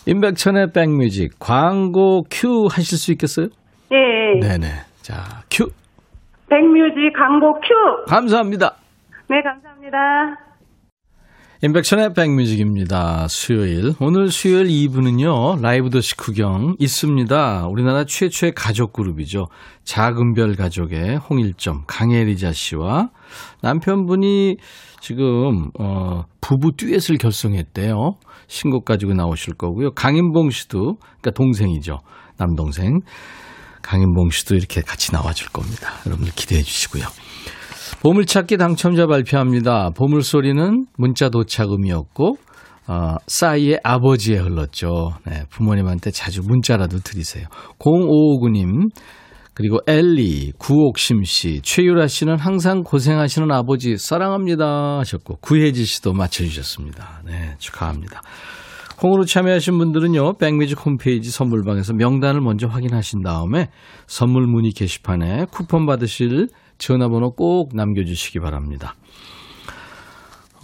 [0.06, 3.46] 임백천의 백뮤직 광고 큐 하실 수 있겠어요?
[3.92, 4.40] 예, 예.
[4.40, 4.66] 네네.
[5.00, 5.14] 자,
[5.50, 5.70] 큐.
[6.50, 8.10] 백뮤직 광고 큐.
[8.10, 8.74] 감사합니다.
[9.30, 9.98] 네, 감사합니다.
[11.64, 13.28] 임백천의 백뮤직입니다.
[13.28, 13.94] 수요일.
[14.00, 17.68] 오늘 수요일 2부는요, 라이브 더시 구경 있습니다.
[17.68, 19.46] 우리나라 최초의 가족 그룹이죠.
[19.84, 23.10] 작은별 가족의 홍일점, 강혜리자 씨와
[23.60, 24.56] 남편분이
[25.00, 28.16] 지금, 어, 부부 듀엣을 결성했대요.
[28.48, 29.92] 신곡 가지고 나오실 거고요.
[29.92, 32.00] 강인봉 씨도, 그러니까 동생이죠.
[32.38, 33.02] 남동생.
[33.82, 35.92] 강인봉 씨도 이렇게 같이 나와줄 겁니다.
[36.06, 37.04] 여러분들 기대해 주시고요.
[38.02, 39.90] 보물찾기 당첨자 발표합니다.
[39.96, 42.36] 보물소리는 문자 도착음이었고
[42.88, 45.12] 어, 싸이의 아버지에 흘렀죠.
[45.24, 47.46] 네, 부모님한테 자주 문자라도 드리세요.
[47.78, 48.90] 0559님
[49.54, 57.22] 그리고 엘리, 구옥심 씨, 최유라 씨는 항상 고생하시는 아버지 사랑합니다 하셨고 구혜지 씨도 맞춰주셨습니다.
[57.24, 58.20] 네, 축하합니다.
[58.96, 63.68] 콩으로 참여하신 분들은요, 백뮤직 홈페이지 선물방에서 명단을 먼저 확인하신 다음에
[64.08, 68.94] 선물 문의 게시판에 쿠폰 받으실 전화번호 꼭 남겨주시기 바랍니다.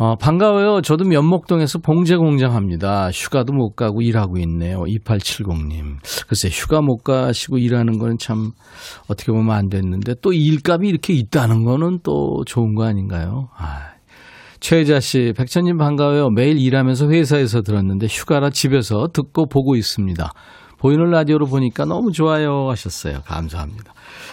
[0.00, 0.80] 어, 반가워요.
[0.80, 3.10] 저도 면목동에서 봉제 공장 합니다.
[3.10, 4.84] 휴가도 못 가고 일하고 있네요.
[4.84, 5.96] 2870님.
[6.28, 8.52] 글쎄, 휴가 못 가시고 일하는 거는 참
[9.08, 13.48] 어떻게 보면 안 됐는데 또 일감이 이렇게 있다는 거는 또 좋은 거 아닌가요?
[13.56, 13.88] 아,
[14.60, 16.30] 최혜자 씨, 백천님 반가워요.
[16.30, 20.30] 매일 일하면서 회사에서 들었는데 휴가라 집에서 듣고 보고 있습니다.
[20.78, 23.20] 보이는 라디오로 보니까 너무 좋아요 하셨어요.
[23.24, 23.92] 감사합니다.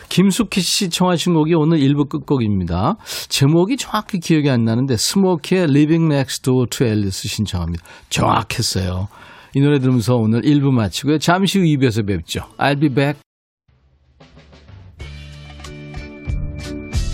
[0.10, 2.96] 김숙희 씨 청하신 곡이 오늘 1부 끝곡입니다.
[3.30, 7.84] 제목이 정확히 기억이 안 나는데 스모키의 Living Next Door to Alice 신청합니다.
[8.10, 9.08] 정확했어요.
[9.56, 11.18] 이 노래 들으면서 오늘 1부 마치고요.
[11.18, 12.42] 잠시 후 2부에서 뵙죠.
[12.58, 13.20] I'll be back.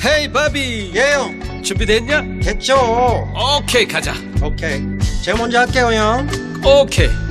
[0.04, 2.40] 헤이 바비 예영 준비됐냐?
[2.42, 2.74] 됐죠
[3.60, 4.14] 오케이 가자
[4.44, 4.82] 오케이
[5.24, 6.28] 제가 먼저 할게요 형
[6.66, 7.31] 오케이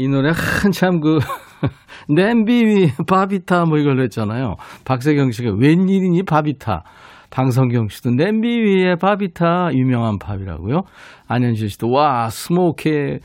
[0.00, 1.18] 이 노래 한참 그
[2.08, 4.54] 냄비 위 바비타 뭐 이걸로 했잖아요.
[4.84, 6.84] 박세경 씨가 웬일이니 바비타.
[7.30, 10.82] 방성경 씨도 냄비 위에 바비타 유명한 팝이라고요.
[11.28, 13.18] 안현실 씨도 와 스모키에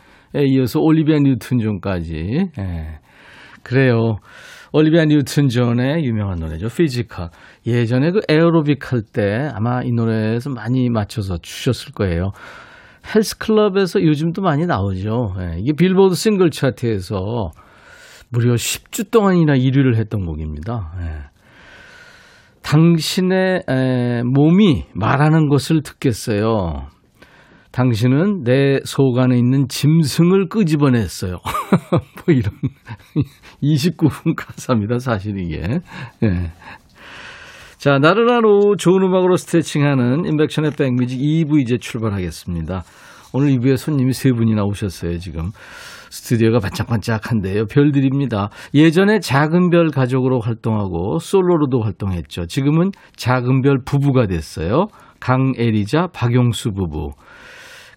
[0.48, 2.50] 이어서 올리비아 뉴튼 존까지.
[2.60, 3.00] 예.
[3.64, 4.18] 그래요.
[4.74, 6.68] 올리비아 뉴튼 존의 유명한 노래죠.
[6.68, 7.30] Physical.
[7.66, 12.30] 예전에 그 에어로빅 할 때 아마 이 노래에서 많이 맞춰서 추셨을 거예요.
[13.14, 15.36] 헬스클럽에서 요즘도 많이 나오죠.
[15.40, 17.52] 예, 이게 빌보드 싱글 차트에서
[18.30, 20.94] 무려 10주 동안이나 1위를 했던 곡입니다.
[21.02, 21.36] 예.
[22.64, 26.88] 당신의 에, 몸이 말하는 것을 듣겠어요.
[27.72, 31.40] 당신은 내 속 안에 있는 짐승을 끄집어냈어요.
[31.92, 32.52] 뭐 이런
[33.62, 34.98] 29분 가사입니다.
[35.00, 35.80] 사실 이게.
[36.24, 36.52] 예.
[37.86, 38.00] 자,
[38.44, 42.82] 오후 좋은 음악으로 스트레칭하는 인백션의 백뮤직 2부 이제 출발하겠습니다.
[43.32, 45.52] 오늘 2부에 손님이 세 분이나 오셨어요, 지금.
[46.10, 47.68] 스튜디오가 반짝반짝한데요.
[47.68, 48.50] 별들입니다.
[48.74, 52.48] 예전에 작은 별 가족으로 활동하고 솔로로도 활동했죠.
[52.48, 54.88] 지금은 작은 별 부부가 됐어요.
[55.20, 57.12] 강에리자, 박용수 부부.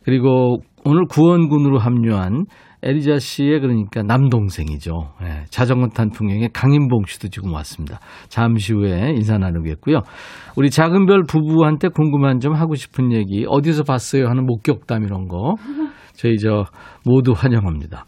[0.05, 2.44] 그리고 오늘 구원군으로 합류한
[2.82, 4.92] 에리자 씨의 그러니까 남동생이죠.
[5.22, 7.98] 예, 자전거 탄 풍경에 강인봉 씨도 지금 왔습니다.
[8.28, 10.00] 잠시 후에 인사 나누겠고요.
[10.56, 15.56] 우리 작은 별 부부한테 궁금한 점 하고 싶은 얘기 어디서 봤어요 하는 목격담 이런 거
[16.14, 16.64] 저희 저
[17.04, 18.04] 모두 환영합니다.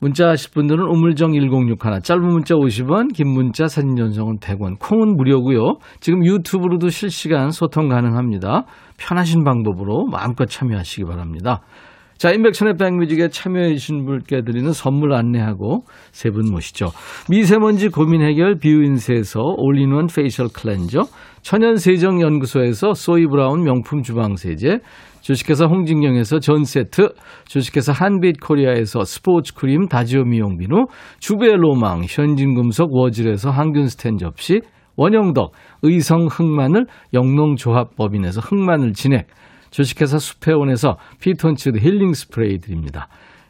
[0.00, 5.78] 문자 하실 분들은 우물정 1061 짧은 문자 50원 긴 문자 사진 전송은 100원 콩은 무료고요.
[5.98, 8.64] 지금 유튜브로도 실시간 소통 가능합니다.
[8.96, 11.62] 편하신 방법으로 마음껏 참여하시기 바랍니다.
[12.18, 16.86] 자, 임백천의 백뮤직에 참여해주신 분께 드리는 선물 안내하고 세 분 모시죠.
[17.30, 21.02] 미세먼지 고민 해결 비유인세에서 all-in-one facial cleanser,
[21.42, 24.80] 천연세정연구소에서 소이브라운 명품 주방세제,
[25.20, 27.10] 주식회사 홍진경에서 전세트,
[27.46, 30.86] 주식회사 한빛코리아에서 스포츠 크림 다지오 미용비누,
[31.20, 34.60] 주베로망 현진금속 워즐에서 항균 스텐 접시,
[34.96, 35.52] 원영덕
[35.82, 39.28] 의성 흑마늘 영농조합법인에서 흑마늘 진액,
[39.70, 43.08] 주식회사 수페온에서 피톤치드 힐링 스프레이 드립니다.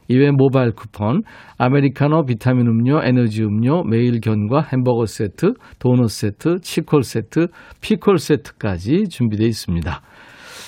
[0.08, 1.22] 이외 모바일 쿠폰,
[1.58, 7.48] 아메리카노 비타민 음료, 에너지 음료, 매일 견과 햄버거 세트, 도넛 세트, 치콜 세트,
[7.82, 10.00] 피콜 세트까지 준비되어 있습니다.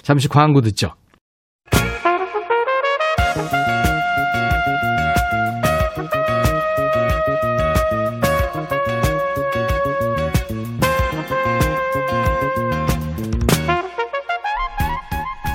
[0.02, 0.90] 잠시 광고 듣죠.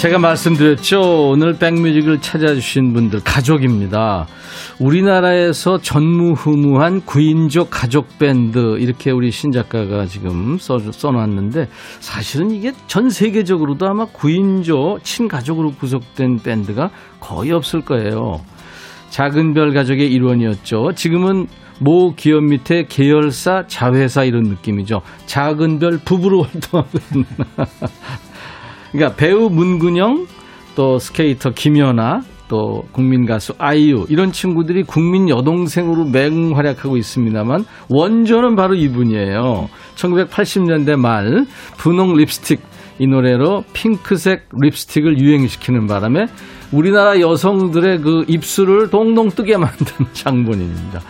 [0.00, 1.28] 제가 말씀드렸죠.
[1.28, 4.26] 오늘 백뮤직을 찾아주신 분들 가족입니다.
[4.78, 11.68] 우리나라에서 전무후무한 구인족 가족 밴드 이렇게 우리 신 작가가 지금 써, 써놨는데
[12.00, 16.88] 사실은 이게 전 세계적으로도 아마 구인족 친가족으로 구성된 밴드가
[17.20, 18.40] 거의 없을 거예요.
[19.10, 20.92] 작은 별 가족의 일원이었죠.
[20.94, 21.46] 지금은
[21.78, 25.02] 모 기업 밑에 계열사 자회사 이런 느낌이죠.
[25.26, 27.26] 작은 별 부부로 활동하고 있는.
[28.92, 30.26] 그러니까 배우 문근영,
[30.74, 38.74] 또 스케이터 김연아, 또 국민 가수 아이유 이런 친구들이 국민 여동생으로 맹활약하고 있습니다만 원조는 바로
[38.74, 39.68] 이분이에요.
[39.94, 41.46] 1980년대 말
[41.78, 42.60] 분홍 립스틱
[42.98, 46.26] 이 노래로 핑크색 립스틱을 유행시키는 바람에
[46.72, 51.00] 우리나라 여성들의 그 입술을 동동 뜨게 만든 장본인입니다.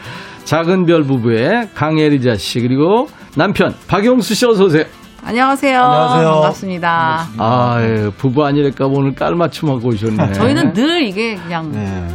[0.45, 4.85] 작은 별 부부의 강혜리자 씨 그리고 남편 박용수 씨 어서 오세요.
[5.22, 5.83] 안녕하세요.
[5.83, 6.30] 안녕하세요.
[6.33, 7.28] 반갑습니다.
[7.38, 10.33] 아, 예, 부부 아니랄까 봐 오늘 깔맞춤하고 오셨네.
[10.33, 12.09] 저희는 늘 이게 그냥 네.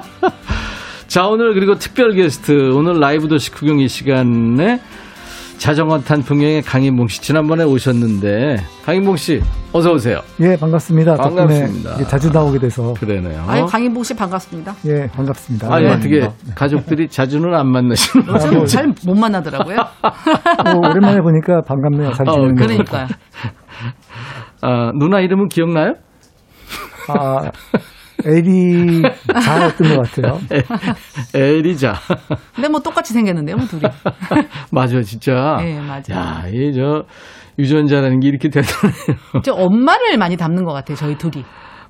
[1.06, 4.80] 자, 오늘 그리고 특별 게스트, 오늘 라이브 도시 구경 이 시간에
[5.58, 9.40] 자전거 탄 풍경의 강인봉 씨 지난번에 오셨는데 강인봉 씨
[9.72, 10.20] 어서 오세요.
[10.40, 11.16] 예, 반갑습니다.
[11.16, 12.04] 반갑습니다.
[12.04, 13.42] 자주 나오게 돼서 그러네요.
[13.48, 14.74] 아유 강인봉 씨 반갑습니다.
[14.86, 15.72] 예, 반갑습니다.
[15.74, 15.92] 아니 네.
[15.92, 18.60] 어떻게 가족들이 자주는 안 만나시는 거예요?
[18.60, 19.76] 요즘 잘못 만나더라고요.
[20.72, 22.12] 뭐 오랜만에 보니까 반갑네요.
[22.12, 22.64] 잘 어, 지내는 거.
[22.66, 23.06] 그러니까요.
[24.62, 25.94] 아, 누나 이름은 기억나요?
[27.08, 27.50] 아,
[28.26, 30.38] 에리 자였던 것 같아요.
[31.34, 31.94] 에 리자.
[32.54, 33.82] 근데 뭐 똑같이 생겼는데요, 뭐 둘이.
[34.72, 35.56] 맞아, 진짜.
[35.60, 36.02] 네, 맞아요.
[36.12, 37.04] 야, 이 저
[37.58, 39.40] 유전자라는 게 이렇게 대단해요.
[39.42, 41.44] 저 엄마를 많이 닮는 것 같아요, 저희 둘이.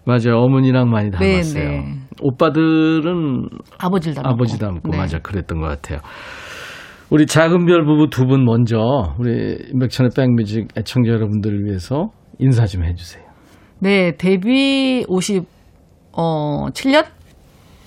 [0.04, 0.38] 맞아요.
[0.42, 1.64] 어머니랑 많이 네, 닮았어요.
[1.68, 1.84] 네.
[2.22, 4.28] 오빠들은 아버지를 닮고.
[4.30, 4.96] 아버지 닮고 네.
[4.96, 5.98] 맞아 그랬던 것 같아요.
[7.10, 8.76] 우리 작은별 부부 두 분 먼저
[9.18, 13.24] 우리 임백천의 백뮤직 애청자 여러분들을 위해서 인사 좀 해주세요.
[13.80, 15.44] 네, 데뷔 50,
[16.16, 17.04] 어, 7년?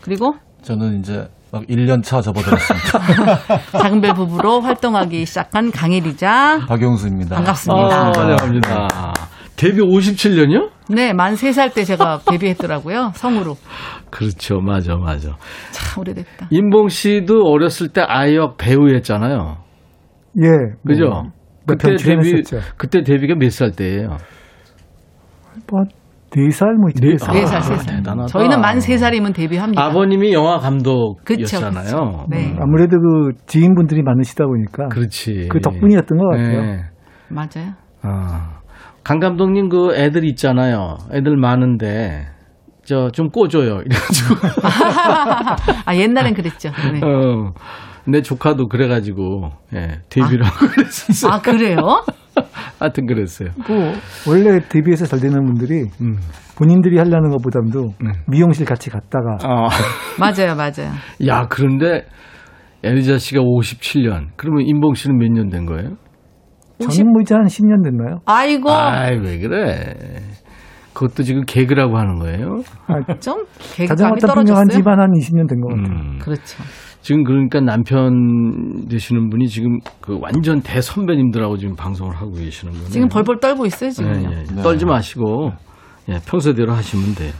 [0.02, 3.58] 그리고 저는 이제 막 1년 차 접어들었습니다.
[3.82, 6.60] 작은별 부부로 활동하기 시작한 강혜리자.
[6.68, 7.36] 박용수입니다.
[7.38, 7.96] 반갑습니다.
[8.08, 8.88] 아, 환영합니다.
[9.56, 10.70] 데뷔 57년이요?
[10.90, 13.56] 네, 만 3살 때 제가 데뷔했더라고요, 성우로.
[14.10, 15.36] 그렇죠, 맞아, 맞아.
[15.72, 16.48] 참 오래됐다.
[16.50, 19.58] 임봉 씨도 어렸을 때 아역 배우였잖아요.
[20.44, 20.48] 예.
[20.88, 21.06] 그죠?
[21.10, 21.24] 뭐,
[21.66, 22.60] 그때 데뷔 출연했었죠.
[22.78, 24.18] 그때 데뷔가 몇 살 때예요?
[25.72, 25.84] 뭐,
[26.36, 27.34] 네 살, 뭐, 네- 네 살.
[27.36, 27.96] 네 살, 아, 세 살.
[27.98, 28.28] 대단하다.
[28.28, 29.84] 저희는 만세 살이면 데뷔합니다.
[29.84, 31.84] 아버님이 영화 감독이었잖아요.
[31.84, 32.26] 그쵸.
[32.30, 32.56] 네.
[32.60, 35.48] 아무래도 그 지인분들이 많으시다 보니까 그렇지.
[35.50, 36.62] 그 덕분이었던 것 같아요.
[36.62, 36.80] 네.
[37.30, 37.74] 맞아요.
[38.04, 38.60] 아,
[39.04, 40.98] 강 감독님 그 애들 있잖아요.
[41.12, 42.28] 애들 많은데
[42.84, 43.82] 저좀 꿔줘요.
[43.86, 44.36] 이래가지고
[45.86, 46.70] 아, 옛날엔 그랬죠.
[46.94, 47.00] 네.
[47.04, 47.54] 어,
[48.06, 51.32] 내 조카도 그래가지고 예, 데뷔를 하고 그랬었어요.
[51.32, 51.78] 아, 그래요?
[52.80, 53.50] 하여튼 그랬어요.
[53.66, 53.74] 그
[54.30, 56.18] 원래 데뷔해서 잘 되는 분들이 음.
[56.58, 58.12] 본인들이 하려는 것보다도 네.
[58.28, 59.70] 미용실 같이 갔다가 아,
[60.20, 60.92] 맞아요, 맞아요.
[61.28, 62.06] 야 그런데
[62.84, 64.28] 에리자 씨가 57년.
[64.38, 65.92] 그러면 임봉 씨는 몇 년 된 거예요?
[66.80, 68.20] 저는 뭐 이제 한 10년 됐나요?
[68.26, 68.72] 아이고.
[68.72, 69.96] 아이 왜 그래?
[70.94, 72.62] 그것도 지금 개그라고 하는 거예요.
[73.20, 73.44] 좀
[73.76, 74.78] 개그감이 자전거 탄 평정한 떨어졌어요.
[74.78, 75.98] 지만 한 20년 된 것 같아요.
[75.98, 76.20] 음.
[76.20, 76.64] 그렇죠.
[77.02, 82.90] 지금 그러니까 남편 되시는 분이 지금 그 완전 대선배님들하고 지금 방송을 하고 계시는 거예요.
[82.90, 84.30] 지금 벌벌 떨고 있어요, 지금요.
[84.32, 84.62] 예, 예.
[84.62, 85.52] 떨지 마시고
[86.10, 87.32] 예, 평소대로 하시면 돼요.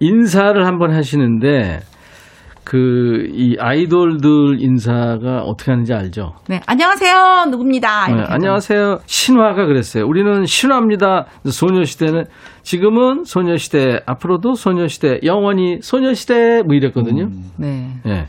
[0.00, 1.80] 인사를 한번 하시는데
[2.64, 6.34] 그 이 아이돌들 인사가 어떻게 하는지 알죠?
[6.48, 7.46] 네, 안녕하세요.
[7.50, 8.06] 누굽니다.
[8.14, 9.00] 네, 안녕하세요.
[9.06, 10.06] 신화가 그랬어요.
[10.06, 11.26] 우리는 신화입니다.
[11.44, 12.24] 소녀시대는
[12.62, 17.24] 지금은 소녀시대, 앞으로도 소녀시대, 영원히 소녀시대 뭐 이랬거든요.
[17.24, 17.34] 하죠.
[17.58, 17.90] 네.
[18.06, 18.26] 예.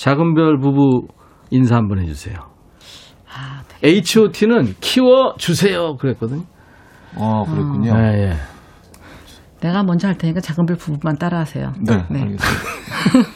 [0.00, 1.08] 작은 별 부부
[1.50, 2.34] 인사 한번 해주세요.
[3.30, 6.44] 아, H.O.T.는 키워 주세요 그랬거든요.
[7.16, 7.92] 어, 그랬군요.
[7.98, 8.32] 예, 예.
[9.60, 11.72] 내가 먼저 할 테니까 작은별 부부만 따라하세요.
[11.86, 12.22] 네, 네.
[12.22, 12.40] 알겠습니다.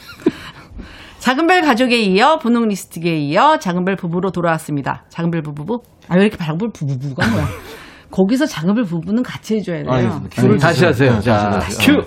[1.20, 5.04] 작은별 가족에 이어 분홍 립스틱에 이어 작은별 부부로 돌아왔습니다.
[5.10, 5.82] 작은별 부부?
[6.08, 7.46] 아, 왜 이렇게 작은별 부부가 뭐야?
[8.10, 9.92] 거기서 작은별 부부는 같이 해줘야 돼요.
[9.92, 10.40] 알겠습니다.
[10.42, 11.12] 큐를 다시 하세요.
[11.12, 11.90] 네, 자, 다시.
[11.90, 12.02] 큐.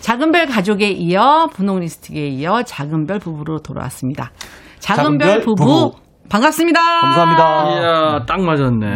[0.00, 4.30] 작은별 가족에 이어 분홍 립스틱에 이어 작은별 부부로 돌아왔습니다.
[4.78, 5.92] 작은별 작은별 부부, 부부.
[6.30, 6.80] 반갑습니다.
[7.00, 7.70] 감사합니다.
[7.70, 8.86] 이야, 딱 맞았네.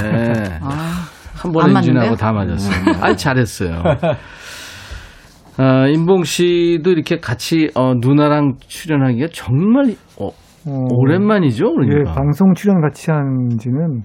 [0.62, 1.78] 아, 한안 번에 맞는데요?
[1.78, 2.94] 인준하고 다 맞았어요.
[3.02, 3.82] 아니, 잘했어요.
[5.58, 12.12] 아, 임봉 씨도 이렇게 같이 어, 누나랑 출연하기가 정말 어, 어, 오랜만이죠, 예, 그러니까.
[12.14, 14.02] 방송 출연 같이 한 지는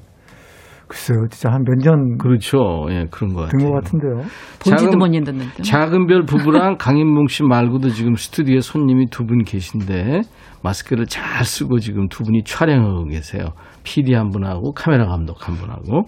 [0.87, 2.85] 글쎄요, 진짜 한 몇년된것 그렇죠.
[2.89, 3.71] 예, 그런 것 같아요.
[3.73, 4.15] 같은데요.
[4.63, 5.63] 본지도 작은- 못 읽었는데.
[5.63, 10.21] 작은 별 부부랑 강인봉 씨 말고도 지금 스튜디오에 손님이 두 분 계신데
[10.63, 13.49] 마스크를 잘 쓰고 지금 두 분이 촬영하고 계세요.
[13.83, 16.03] PD 한 분하고 카메라 감독 한 분하고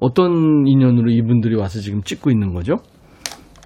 [0.00, 2.76] 어떤 인연으로 이분들이 와서 지금 찍고 있는 거죠?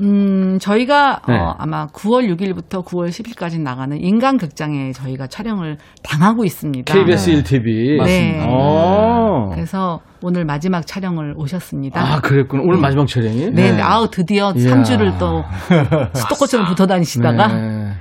[0.03, 1.39] 음, 저희가 네.
[1.39, 6.93] 어, 아마 9월 6일부터 9월 10일까지 나가는 인간 극장에 저희가 촬영을 당하고 있습니다.
[6.93, 8.05] KBS 1TV.
[8.05, 8.47] 네.
[8.47, 9.49] 어.
[9.55, 12.01] 그래서 오늘 마지막 촬영을 오셨습니다.
[12.01, 12.63] 아, 그랬구나.
[12.67, 13.51] 오늘 마지막 촬영이?
[13.53, 13.81] 네, 네.
[13.81, 14.75] 아우 드디어 이야.
[14.75, 15.43] 3주를 또
[16.15, 17.93] 수도권처럼 붙어 다니시다가 네.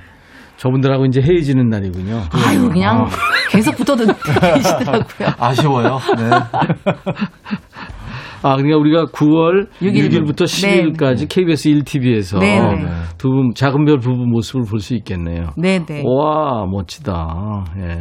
[0.58, 2.22] 저분들하고 이제 헤어지는 날이군요.
[2.32, 3.06] 아유 그냥 어.
[3.50, 5.28] 계속 붙어 다니시더라고요.
[5.38, 5.98] 아쉬워요.
[6.16, 6.30] 네.
[8.46, 10.10] 아, 그러니까 우리가 9월 6일.
[10.10, 10.26] 6일.
[10.26, 12.86] 부터 10일까지 KBS 1TV에서 네, 네.
[13.18, 15.50] 두분 작은 별 부부 모습을 볼 수 있겠네요.
[15.56, 16.02] 네, 네.
[16.06, 17.64] 와, 멋지다.
[17.78, 17.98] 예.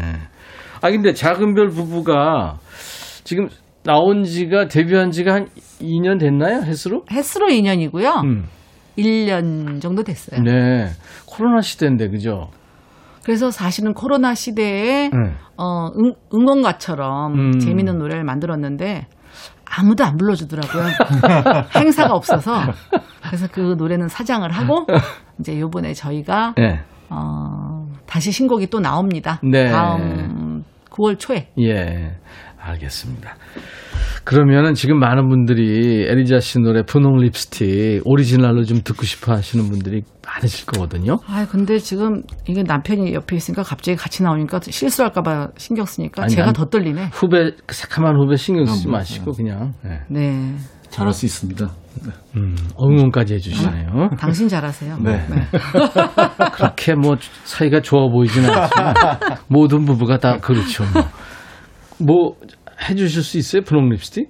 [0.81, 2.57] 아, 근데 작은 별 부부가
[3.23, 3.47] 지금
[3.83, 5.47] 나온 지가 데뷔한 지가 한
[5.81, 6.61] 2년 됐나요?
[6.61, 7.05] 횟수로?
[7.11, 8.23] 햇수로 2년이고요.
[8.23, 8.45] 음.
[8.97, 10.41] 1년 정도 됐어요.
[10.43, 10.89] 네.
[11.25, 12.49] 코로나 시대인데, 그죠?
[13.23, 15.17] 그래서 사실은 코로나 시대에 네.
[15.57, 17.59] 어, 응, 응원가처럼 음.
[17.59, 19.07] 재밌는 노래를 만들었는데
[19.65, 20.83] 아무도 안 불러주더라고요.
[21.75, 22.61] 행사가 없어서.
[23.25, 24.85] 그래서 그 노래는 사장을 하고
[25.39, 26.79] 이제 요번에 저희가 네.
[27.09, 29.39] 어, 다시 신곡이 또 나옵니다.
[29.43, 29.69] 네.
[29.69, 31.51] 다음 9월 초에.
[31.59, 32.17] 예.
[32.69, 33.35] 알겠습니다.
[34.23, 40.01] 그러면은 지금 많은 분들이 에리자 씨 노래 분홍 립스틱 오리지널로 좀 듣고 싶어 하시는 분들이
[40.25, 41.19] 많으실 거거든요.
[41.27, 46.45] 아 근데 지금 이게 남편이 옆에 있으니까 갑자기 같이 나오니까 실수할까봐 신경 쓰니까 아니, 제가
[46.45, 47.09] 난- 더 떨리네.
[47.13, 49.99] 후배, 그 새카만 후배 신경 쓰지 뭐, 마시고 그냥, 예.
[50.09, 50.55] 네.
[50.89, 51.69] 잘할 수 있습니다.
[52.35, 54.09] 음, 응원까지 해주시네요.
[54.19, 54.97] 당신 잘하세요.
[55.01, 55.25] 네.
[56.53, 58.93] 그렇게 뭐 사이가 좋아 보이지는 않지만
[59.47, 60.83] 모든 부부가 다 그렇죠.
[60.93, 61.03] 뭐,
[61.97, 62.37] 뭐
[62.89, 63.61] 해주실 수 있어요?
[63.63, 64.29] 분홍 립스틱?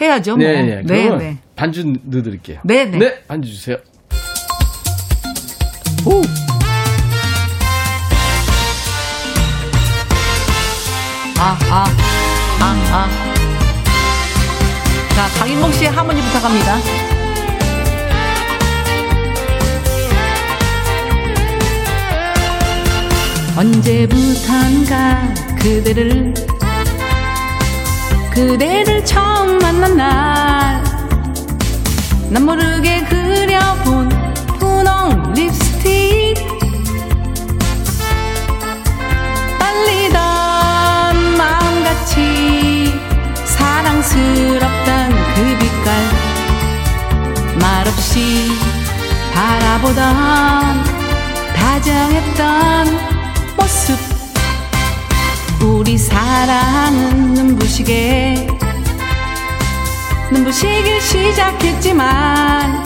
[0.00, 0.36] 해야죠.
[0.36, 0.46] 뭐.
[0.46, 0.82] 네, 네.
[0.82, 1.38] 네, 네.
[1.56, 2.60] 반주 넣어드릴게요.
[2.64, 2.98] 네, 네.
[2.98, 3.76] 네, 반주 주세요.
[11.40, 11.84] 아, 아,
[12.60, 13.08] 아, 아.
[15.14, 16.78] 자, 강인봉 씨의 하모니 부탁합니다.
[23.56, 26.34] 언제부턴가 그대를
[28.38, 30.80] 그대를 처음 만난 날.
[32.30, 34.08] 난 모르게 그려본
[34.60, 36.36] 분홍 립스틱.
[39.58, 40.18] 떨리던
[41.36, 42.94] 마음같이
[43.44, 45.92] 사랑스럽던 그 빛깔.
[47.60, 48.52] 말없이
[49.34, 50.84] 바라보던
[51.56, 52.98] 다정했던
[53.56, 54.17] 모습
[55.60, 58.46] 우리 사랑은 눈부시게.
[60.30, 62.84] 눈부시길 시작했지만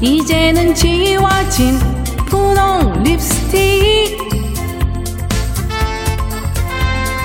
[0.00, 1.78] 이제는 지워진
[2.26, 4.18] 분홍 립스틱.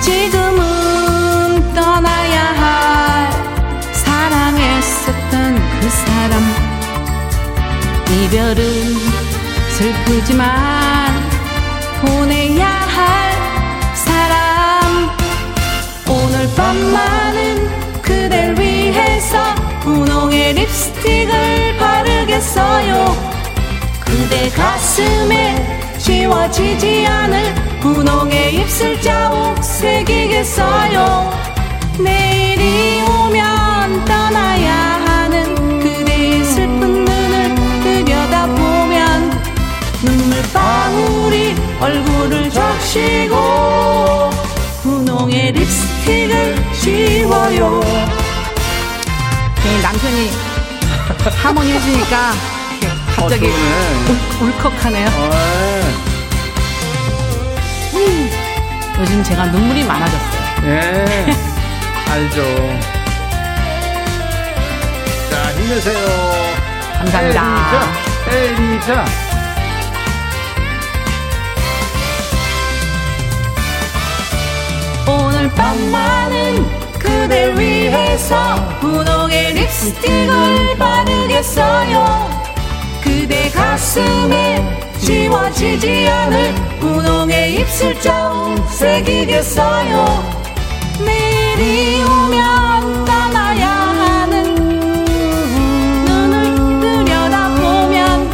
[0.02, 3.32] 지금은 떠나야 할
[3.92, 6.42] 사랑했었던 그 사람.
[8.10, 8.54] 이별은
[9.70, 10.44] 슬프지만
[12.02, 13.33] 보내야 할
[16.34, 23.16] 오늘 밤만은 그댈 위해 위해서 분홍의 립스틱을 바르겠어요.
[24.00, 31.30] 그대 가슴에 지워지지 않을 분홍의 입술 자국 새기겠어요.
[32.00, 34.74] 내일이 오면 떠나야
[35.06, 37.54] 하는 그대의 슬픈 눈을
[37.84, 39.30] 들여다보면
[40.04, 44.30] 눈물 방울이 얼굴을 적시고
[44.82, 47.80] 분홍의 립스틱 을 지워요
[49.64, 50.30] 네, 남편이
[51.42, 52.32] 하모니 해주니까
[53.16, 55.08] 갑자기 울, 울컥하네요.
[57.94, 58.30] 음,
[59.00, 60.42] 요즘 제가 눈물이 많아졌어요.
[60.64, 61.26] 예.
[62.10, 62.42] 알죠.
[65.30, 66.06] 자, 힘내세요.
[66.98, 67.92] 감사합니다.
[68.28, 69.33] 에리자.
[75.44, 76.64] 오늘 밤만은
[76.98, 82.30] 그댈 위해서 분홍의 립스틱을 바르겠어요.
[83.02, 90.32] 그대 가슴에 지워지지 않을 분홍의 입술 자국 새기겠어요.
[91.04, 94.54] 내일이 오면 떠나야 하는
[96.06, 98.30] 눈을 들여다보면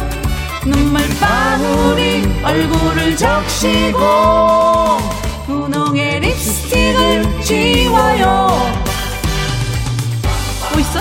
[0.63, 5.20] 눈물 방울이 얼굴을 적시고
[6.91, 8.47] 립스틱을 지워요.
[10.71, 10.99] 뭐 있어?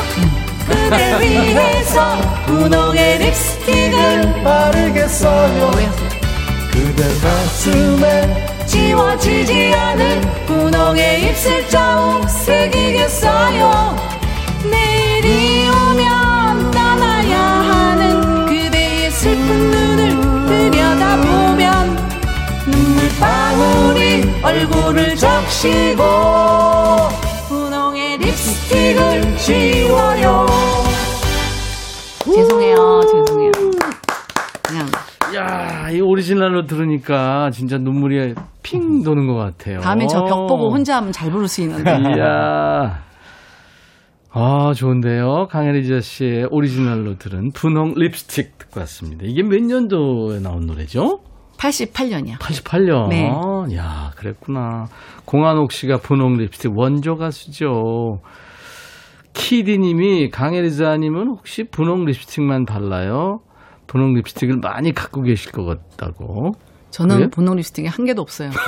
[0.67, 2.17] 그댈 위해서
[2.47, 5.71] 분홍의 립스틱을 바르겠어요.
[6.71, 13.97] 그대 가슴에 지워지지 않을 분홍의 입술 자국 새기겠어요.
[14.71, 22.11] 내일이 오면 떠나야 하는 그대의 슬픈 눈을 들여다보면
[22.67, 24.10] 눈물 방울이
[24.43, 26.03] 얼굴을 적시고
[27.49, 30.47] 분홍의 립스틱을 지워요
[32.25, 33.51] 죄송해요, 죄송해요.
[34.63, 34.87] 그냥
[35.35, 39.81] 야, 이 오리지널로 들으니까 진짜 눈물이 핑 도는 것 같아요.
[39.81, 41.91] 다음에 저 벽 보고 혼자 하면 잘 부를 수 있는데.
[42.17, 43.03] 이야.
[44.33, 45.49] 아, 좋은데요.
[45.51, 49.25] 강혜리자 씨의 오리지널로 들은 분홍 립스틱 듣고 왔습니다.
[49.27, 51.21] 이게 몇 년도에 나온 노래죠?
[51.61, 52.39] 88년이요.
[52.39, 53.09] 88년.
[53.11, 53.29] 네.
[53.77, 54.87] 야, 그랬구나.
[55.27, 58.21] 공한옥 씨가 분홍 립스틱 원조 가수죠.
[59.35, 63.41] 키디님이 강혜리자님은 혹시 분홍 립스틱만 발라요?
[63.87, 66.53] 분홍 립스틱을 많이 갖고 계실 것 같다고.
[66.91, 67.29] 저는 그래요?
[67.31, 68.51] 분홍 립스틱이 한 개도 없어요.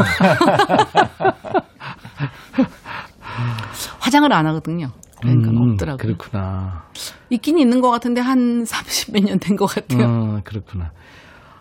[4.01, 4.89] 화장을 안 하거든요.
[5.21, 5.97] 그러니까 음, 없더라고요.
[5.99, 6.85] 그렇구나.
[7.31, 10.05] 있긴 있는 것 같은데 한 30 몇 년 된 것 같아요.
[10.07, 10.91] 어, 그렇구나.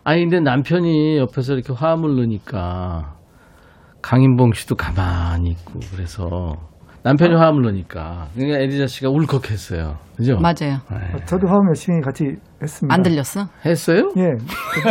[0.04, 3.16] 아니, 근데 남편이 옆에서 이렇게 화음을 넣으니까
[4.02, 6.28] 강인봉 씨도 가만히 있고 그래서
[7.04, 9.98] 남편이 화음을 넣으니까 그러니까 에리자 씨가 울컥했어요.
[10.16, 10.38] 그죠?
[10.38, 10.80] 맞아요.
[10.92, 11.26] 네.
[11.26, 12.94] 저도 화음 열심히 같이 했습니다.
[12.94, 13.48] 안 들렸어?
[13.66, 14.12] 했어요?
[14.18, 14.28] 예.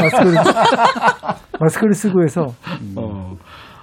[0.01, 0.35] 마스크를,
[1.61, 2.47] 마스크를 쓰고 해서
[2.97, 3.37] 어.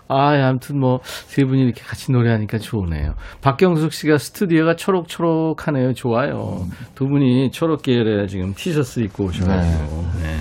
[0.10, 3.16] 아, 아무튼 뭐, 세 분이 이렇게 같이 노래하니까 좋으네요.
[3.42, 5.94] 박경숙 씨가 스튜디오가 초록초록하네요.
[5.96, 6.62] 좋아요.
[6.96, 10.02] 두 분이 초록 계열의 지금 티셔츠 입고 오셔가지고.
[10.22, 10.38] 네.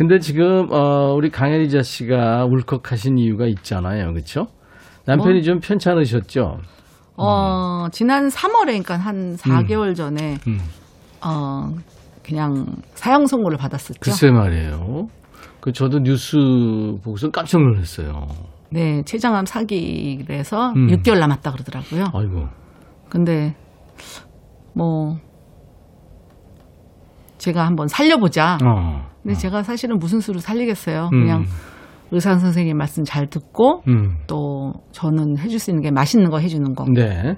[0.00, 4.14] 근데 지금, 어, 우리 강혜리자 씨가 울컥하신 이유가 있잖아요.
[4.14, 4.46] 그쵸?
[5.04, 5.42] 남편이 뭐?
[5.42, 6.56] 좀 편찮으셨죠?
[7.18, 10.58] 어, 지난 3월에, 그러니까 한 4개월 전에, 음.
[11.22, 11.76] 어,
[12.24, 14.00] 그냥 사형 선고를 받았었죠.
[14.00, 15.08] 글쎄 말이에요.
[15.60, 16.38] 그 저도 뉴스
[17.04, 18.26] 보고서 깜짝 놀랐어요.
[18.70, 20.86] 네, 췌장암 사기를 해서 음.
[20.86, 22.04] 6개월 남았다 그러더라고요.
[22.14, 22.48] 아이고.
[23.10, 23.54] 근데,
[24.72, 25.18] 뭐,
[27.36, 28.56] 제가 한번 살려보자.
[28.64, 29.09] 어.
[29.22, 31.10] 근데 제가 사실은 무슨 수로 살리겠어요.
[31.12, 31.20] 음.
[31.20, 31.44] 그냥
[32.10, 34.16] 의사 선생님 말씀 잘 듣고, 음.
[34.26, 36.84] 또 저는 해줄 수 있는 게 맛있는 거 해주는 거.
[36.92, 37.36] 네.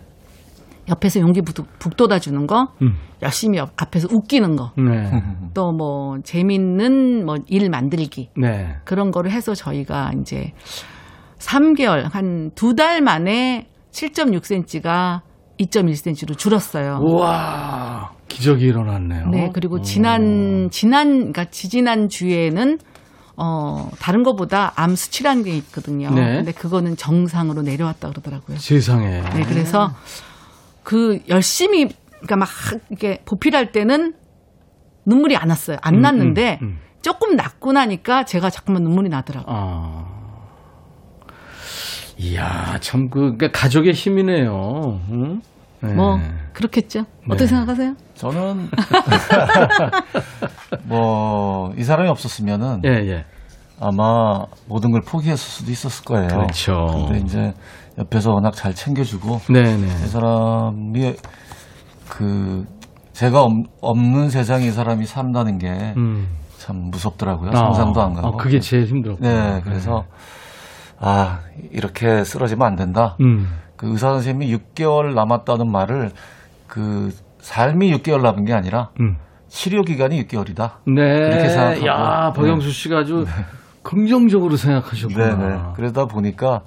[0.89, 2.95] 옆에서 용기 북- 북돋아 주는 거, 음.
[3.23, 5.11] 열심히 옆- 앞에서 웃기는 거, 네.
[5.55, 8.77] 또뭐 재밌는 뭐 일 만들기 네.
[8.85, 10.53] 그런 거를 해서 저희가 이제
[11.39, 15.21] 3개월 한 두 달 만에 7.6cm가
[15.67, 16.99] 2.1cm로 줄었어요.
[17.03, 18.13] 우와.
[18.29, 19.29] 기적이 일어났네요.
[19.29, 22.79] 네, 그리고 지난 지난 그러니까 지지난 주에는
[23.37, 26.11] 어 다른 거보다 암 수치라는 게 있거든요.
[26.11, 26.37] 네.
[26.37, 28.59] 근데 그거는 정상으로 내려왔다 그러더라고요.
[28.59, 29.21] 세상에.
[29.21, 29.91] 네, 그래서
[30.83, 31.89] 그 열심히
[32.23, 32.49] 그러니까 막
[32.91, 34.15] 이렇게 보필할 때는
[35.07, 35.77] 눈물이 안 왔어요.
[35.83, 36.79] 안 음, 났는데 음, 음.
[37.03, 39.55] 조금 낫고 나니까 제가 자꾸만 눈물이 나더라고요.
[39.57, 40.12] 아.
[42.23, 45.01] 이야, 참, 그, 그러니까 가족의 힘이네요.
[45.11, 45.41] 응?
[45.83, 45.95] 네.
[45.95, 46.19] 뭐
[46.53, 47.01] 그렇겠죠.
[47.27, 47.47] 어떻게 네.
[47.47, 47.95] 생각하세요?
[48.15, 48.69] 저는
[50.87, 53.25] 뭐 이 사람이 없었으면은 예, 예.
[53.81, 56.29] 아마 모든 걸 포기했을 수도 있었을 거예요.
[56.29, 56.87] 그렇죠.
[56.93, 57.53] 근데 이제
[57.99, 59.87] 옆에서 워낙 잘 챙겨주고 네네.
[59.87, 61.15] 이 사람이
[62.09, 62.65] 그
[63.13, 63.51] 제가 없,
[63.81, 66.29] 없는 세상에 이 사람이 산다는 게참 음.
[66.93, 67.51] 무섭더라고요.
[67.51, 68.29] 아, 상상도 안 가고.
[68.29, 69.23] 아, 그게 제일 힘들었고.
[69.27, 70.05] 네, 그래서
[71.05, 71.41] 아
[71.73, 73.17] 이렇게 쓰러지면 안 된다.
[73.21, 73.49] 음.
[73.77, 76.11] 그 의사 선생님이 6개월 남았다는 말을
[76.69, 79.17] 그 삶이 6개월 남은 게 아니라 음.
[79.49, 80.71] 치료 기간이 6개월이다.
[80.87, 81.03] 네.
[81.19, 81.87] 그렇게 생각하고.
[81.87, 83.25] 야, 박영수 씨가 아주
[83.83, 85.37] 긍정적으로 생각하셨구나.
[85.37, 85.63] 네네.
[85.75, 86.61] 그러다 보니까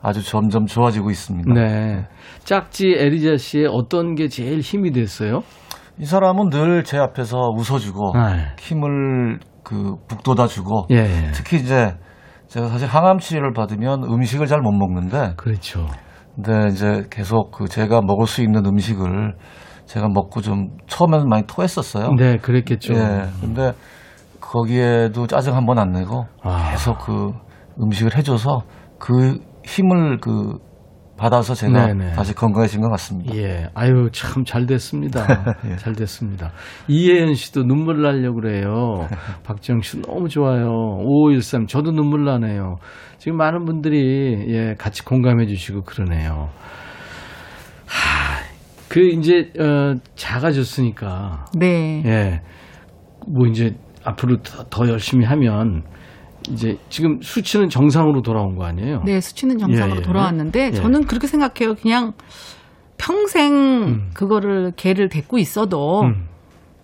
[0.00, 1.52] 아주 점점 좋아지고 있습니다.
[1.52, 2.06] 네.
[2.44, 5.40] 짝지 에리자 씨의 어떤 게 제일 힘이 됐어요?
[5.98, 8.46] 이 사람은 늘 제 앞에서 웃어주고 네.
[8.60, 11.30] 힘을 그 북돋아주고 예, 예.
[11.34, 11.94] 특히 이제
[12.50, 15.86] 제가 사실 항암 치료를 받으면 음식을 잘 못 먹는데 그렇죠.
[16.34, 19.34] 근데 이제 계속 그 제가 먹을 수 있는 음식을
[19.86, 22.10] 제가 먹고 좀 처음에는 많이 토했었어요.
[22.18, 22.94] 네, 그랬겠죠.
[22.94, 23.28] 예.
[23.40, 23.72] 근데
[24.40, 26.70] 거기에도 짜증 한 번 안 내고 아.
[26.72, 27.32] 계속 그
[27.80, 28.62] 음식을 해줘서
[28.98, 30.58] 그 힘을 그
[31.20, 32.12] 받아서 제가 네네.
[32.12, 33.36] 다시 건강해진 것 같습니다.
[33.36, 33.68] 예.
[33.74, 35.54] 아유, 참 잘 됐습니다.
[35.70, 35.76] 예.
[35.76, 36.50] 잘 됐습니다.
[36.88, 39.06] 이혜연 씨도 눈물 나려고 그래요.
[39.44, 40.66] 박지영 씨 너무 좋아요.
[41.04, 42.76] 5513 저도 눈물 나네요.
[43.18, 46.48] 지금 많은 분들이 예, 같이 공감해 주시고 그러네요.
[47.86, 48.38] 하,
[48.88, 52.02] 그 이제 어 작아졌으니까 네.
[52.06, 52.40] 예.
[53.28, 55.82] 뭐 이제 앞으로 더, 더 열심히 하면
[56.48, 59.02] 이제 지금 수치는 정상으로 돌아온 거 아니에요?
[59.04, 60.02] 네, 수치는 정상으로 예, 예.
[60.02, 60.70] 돌아왔는데 예.
[60.72, 61.74] 저는 그렇게 생각해요.
[61.74, 62.12] 그냥
[62.98, 64.10] 평생 음.
[64.14, 66.26] 그거를 개를 데리고 있어도 음,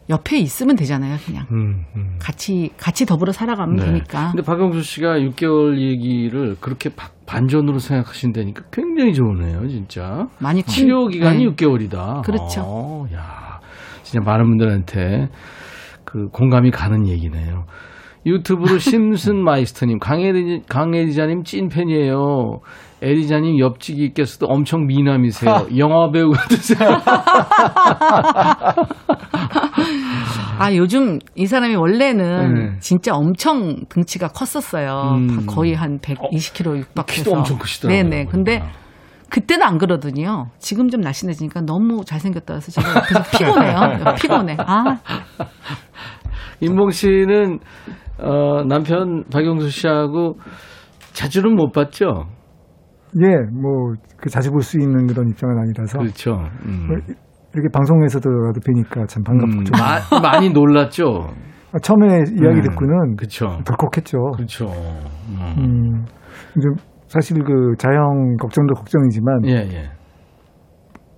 [0.08, 1.16] 옆에 있으면 되잖아요.
[1.24, 2.16] 그냥 음, 음.
[2.20, 3.84] 같이 같이 더불어 살아가면 네.
[3.86, 4.30] 되니까.
[4.32, 10.28] 근데 박영수 씨가 6개월 얘기를 그렇게 바- 반전으로 생각하신다니까 굉장히 좋으네요, 진짜.
[10.38, 11.50] 많이 치료 큰- 기간이 네.
[11.50, 12.22] 6개월이다.
[12.22, 12.62] 그렇죠.
[12.64, 13.58] 어, 야,
[14.04, 15.28] 진짜 많은 분들한테
[16.04, 17.64] 그 공감이 가는 얘기네요.
[18.26, 22.58] 유튜브로 심슨 마이스터님, 강혜리, 강혜리자님 찐팬이에요.
[23.02, 25.68] 에리자님 옆집이께서도 엄청 미남이세요.
[25.76, 26.88] 영화 배우 같으세요.
[30.58, 32.70] 아 요즘 이 사람이 원래는 네.
[32.80, 35.12] 진짜 엄청 등치가 컸었어요.
[35.14, 35.44] 음.
[35.46, 37.22] 거의 한 120kg 육박해서.
[37.22, 38.02] 키도 엄청 크시더라고요.
[38.02, 38.24] 네네.
[38.30, 38.62] 근데
[39.28, 40.46] 그때는 안 그러더니요.
[40.58, 44.14] 지금 좀 날씬해지니까 너무 잘생겼다 해서 제가 피곤해요.
[44.16, 44.56] 피곤해.
[44.58, 44.98] 아
[46.60, 47.58] 임봉 씨는
[48.18, 50.36] 어, 남편 박영수 씨하고
[51.12, 52.26] 자주는 못 봤죠?
[53.22, 55.98] 예, 뭐, 그 자주 볼 수 있는 그런 입장은 아니라서.
[55.98, 56.32] 그렇죠.
[56.66, 56.86] 음.
[56.88, 56.96] 뭐
[57.54, 59.72] 이렇게 방송에서도라도 뵈니까 참 반갑고 음, 좀.
[59.80, 61.28] 마- 많이 놀랐죠.
[61.72, 62.06] 아, 처음에
[62.40, 63.46] 이야기 음, 듣고는 그렇죠.
[63.64, 64.18] 덜컥했죠.
[64.36, 64.66] 그렇죠.
[64.66, 65.54] 음.
[65.58, 66.04] 음,
[66.60, 66.74] 좀
[67.08, 69.90] 사실 그 자영 걱정도 걱정이지만 예, 예.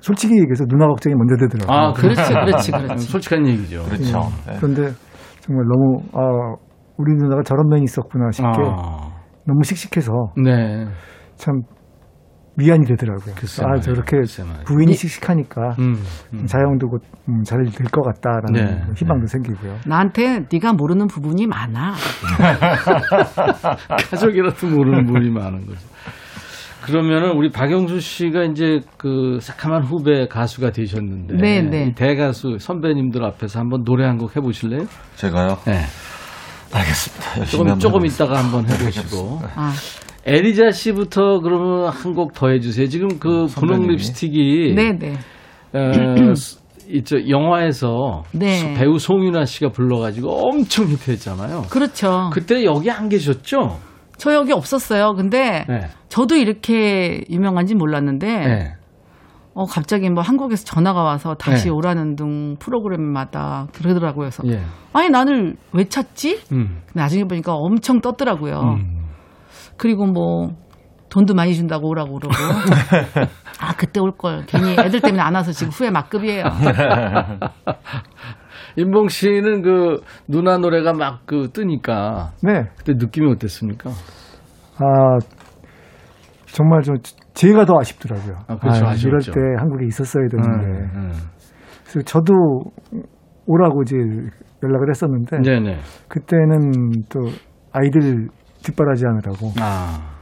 [0.01, 1.77] 솔직히 얘기해서 누나 걱정이 먼저 되더라고요.
[1.77, 3.07] 아, 그렇지, 그렇지, 그렇지.
[3.11, 3.83] 솔직한 얘기죠.
[3.85, 4.21] 그렇죠.
[4.47, 4.57] 네.
[4.61, 4.93] 그런데
[5.41, 6.55] 정말 너무 아
[6.99, 9.13] 우리 누나가 저런 면이 있었구나 싶게 아,
[9.47, 10.13] 너무 씩씩해서
[10.45, 10.87] 네.
[11.37, 11.63] 참
[12.57, 13.35] 미안이 되더라고요.
[13.37, 13.83] 글쎄 아 말이에요.
[13.83, 14.17] 저렇게.
[14.67, 15.95] 부인이 씩씩하니까 음,
[16.35, 16.45] 음.
[16.47, 19.77] 자영도 곧 음, 잘될 것 같다라는 네, 희망도 생기고요.
[19.87, 21.93] 나한테 네가 모르는 부분이 많아.
[24.11, 25.79] 가족이라도 모르는 분이 많은 거죠.
[26.85, 31.85] 그러면은 우리 박영수 씨가 이제 그 새카만 후배 가수가 되셨는데 네, 네.
[31.87, 34.85] 이 대가수 선배님들 앞에서 한번 노래 한 곡 해보실래요?
[35.15, 35.59] 제가요.
[35.67, 35.83] 네.
[36.73, 37.45] 알겠습니다.
[37.47, 38.07] 조금 조금.
[38.07, 39.73] 이따가 한번 해보시고 아,
[40.27, 42.89] 에리자 씨부터 그러면 한 곡 더 해주세요.
[42.89, 43.93] 지금 그 분홍 선배님이.
[43.93, 45.15] 립스틱이 네네.
[45.73, 46.59] 어, 스-
[46.91, 48.57] 이저 영화에서 네.
[48.57, 51.67] 수- 배우 송윤아 씨가 불러가지고 엄청 히트했잖아요.
[51.71, 52.31] 그렇죠.
[52.33, 53.79] 그때 여기 안 계셨죠?
[54.17, 55.13] 저 여기 없었어요.
[55.15, 55.81] 근데 네.
[56.09, 58.73] 저도 이렇게 유명한지 몰랐는데 네.
[59.59, 61.71] 어 갑자기 뭐 한국에서 전화가 와서 다시 네.
[61.71, 64.31] 오라는 등 프로그램마다 그러더라고요.
[64.31, 64.61] 그래서 예.
[64.93, 66.43] 아니 나를 왜 찾지?
[66.53, 66.81] 음.
[66.95, 68.61] 나중에 보니까 엄청 떴더라고요.
[68.61, 69.07] 음.
[69.77, 70.51] 그리고 뭐
[71.11, 72.35] 돈도 많이 준다고 오라고 그러고
[73.61, 76.45] 아 그때 올 걸 괜히 애들 때문에 안 와서 지금 후회 막급이에요.
[78.77, 83.91] 임봉 씨는 그 누나 노래가 막 그 뜨니까 네, 그때 느낌이 어땠습니까?
[84.79, 85.19] 아
[86.47, 86.93] 정말 저
[87.39, 88.35] 제가 더 아쉽더라고요.
[88.49, 88.79] 아, 그렇죠.
[88.79, 89.31] 이럴 아쉬웠죠.
[89.33, 91.13] 때 한국에 있었어야 되는데 음, 음.
[91.85, 92.33] 그래서 저도
[93.47, 95.79] 오라고 이제 연락을 했었는데 네네.
[96.09, 97.21] 그때는 또
[97.71, 98.27] 아이들
[98.65, 100.17] 뒷바라지 하느라고 아.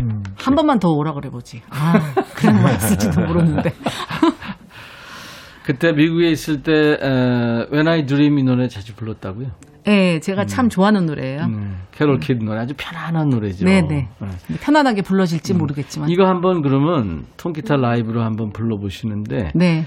[0.00, 1.60] 음, 한 번만 더 오라 그래 보지.
[1.68, 1.92] 아
[2.34, 3.70] 그런 거 있을지도 모르는데.
[5.66, 9.48] 그때 미국에 있을 때 에, When I Dream 이 노래 자주 불렀다고요?
[9.86, 11.42] 네, 제가 참 좋아하는 노래예요.
[11.42, 13.64] 음, 캐롤 키드 노래 아주 편안한 노래죠.
[13.64, 13.88] 네네.
[13.88, 14.08] 네.
[14.18, 16.08] 근데 편안하게 불러질지 모르겠지만.
[16.08, 19.84] 이거 한번 그러면 통기타 라이브로 한번 불러보시는데 네.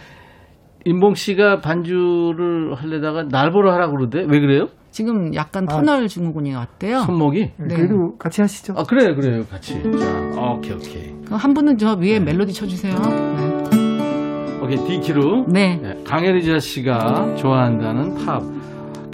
[0.86, 4.20] 임봉 씨가 반주를 하려다가 날 보러 하라고 그러대.
[4.20, 4.68] 왜 그래요?
[4.91, 5.74] 지금 약간 아.
[5.74, 7.00] 터널 증후군이 왔대요.
[7.02, 7.52] 손목이?
[7.58, 7.76] 네.
[7.76, 8.74] 그래도 같이 하시죠.
[8.78, 9.82] 아 그래요, 그래요, 같이.
[9.84, 11.14] 자, 오케이, 오케이.
[11.26, 12.95] 그럼 한 분은 저 위에 멜로디 쳐주세요.
[12.95, 14.60] 네.
[14.62, 15.45] 오케이, D키로.
[15.50, 15.78] 네.
[15.82, 18.57] 네, 강애리자 씨가 좋아한다는 팝.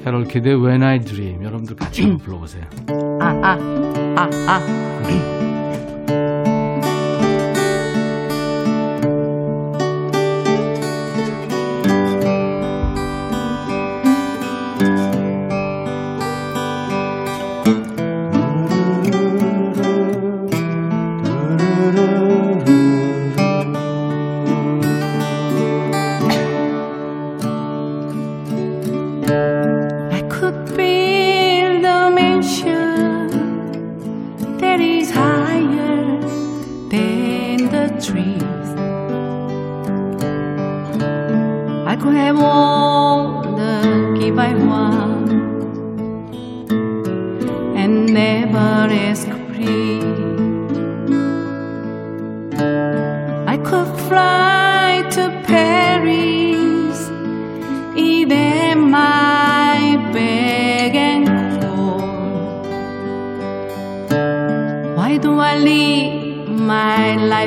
[0.03, 1.43] 캐롤 키드의 When I Dream.
[1.43, 2.63] 여러분들 같이 한번 불러보세요.
[3.21, 3.57] 아, 아,
[4.17, 4.83] 아, 아.
[5.07, 5.62] I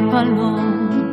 [0.01, 1.05] life alone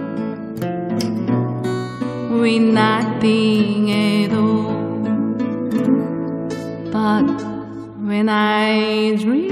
[2.41, 4.73] with nothing at all?
[6.91, 7.23] But
[8.07, 9.42] when I dream,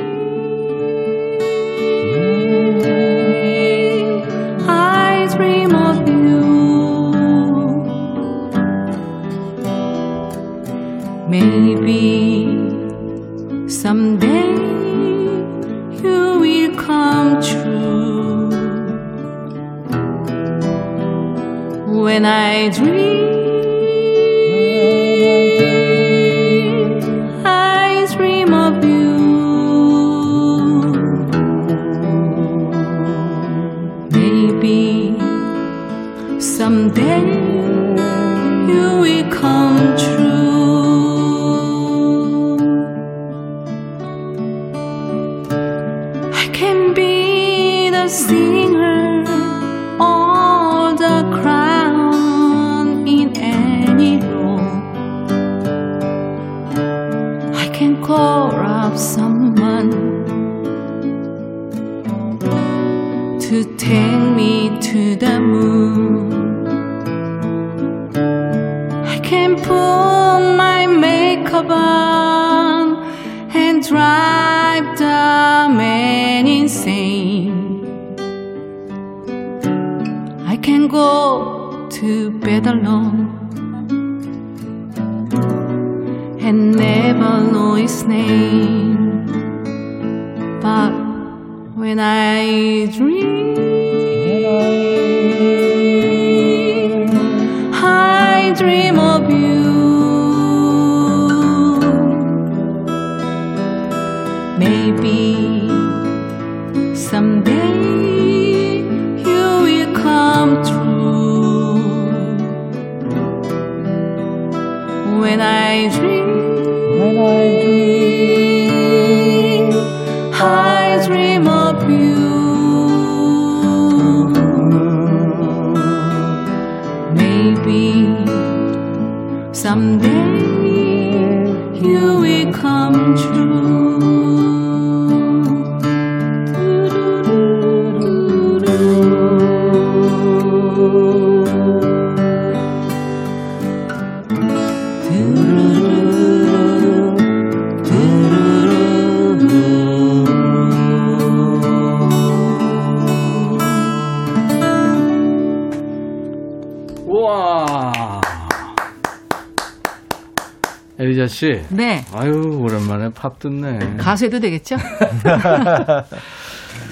[161.42, 161.60] 씨.
[161.70, 162.06] 네.
[162.14, 163.98] 아유, 오랜만에 팝 듣네.
[163.98, 164.76] 가수 해도 되겠죠?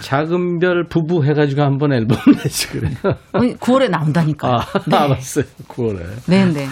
[0.01, 2.95] 작은 별 부부 해가지고 한번 앨범 내지 그래요.
[3.33, 4.55] 9월에 나온다니까.
[4.55, 4.97] 아, 네.
[4.97, 5.45] 알았어요.
[5.67, 6.03] 9월에.
[6.27, 6.67] 네네.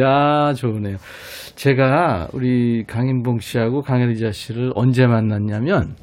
[0.00, 0.96] 야 좋으네요.
[1.54, 5.94] 제가 우리 강인봉 씨하고 강혜리자 씨를 언제 만났냐면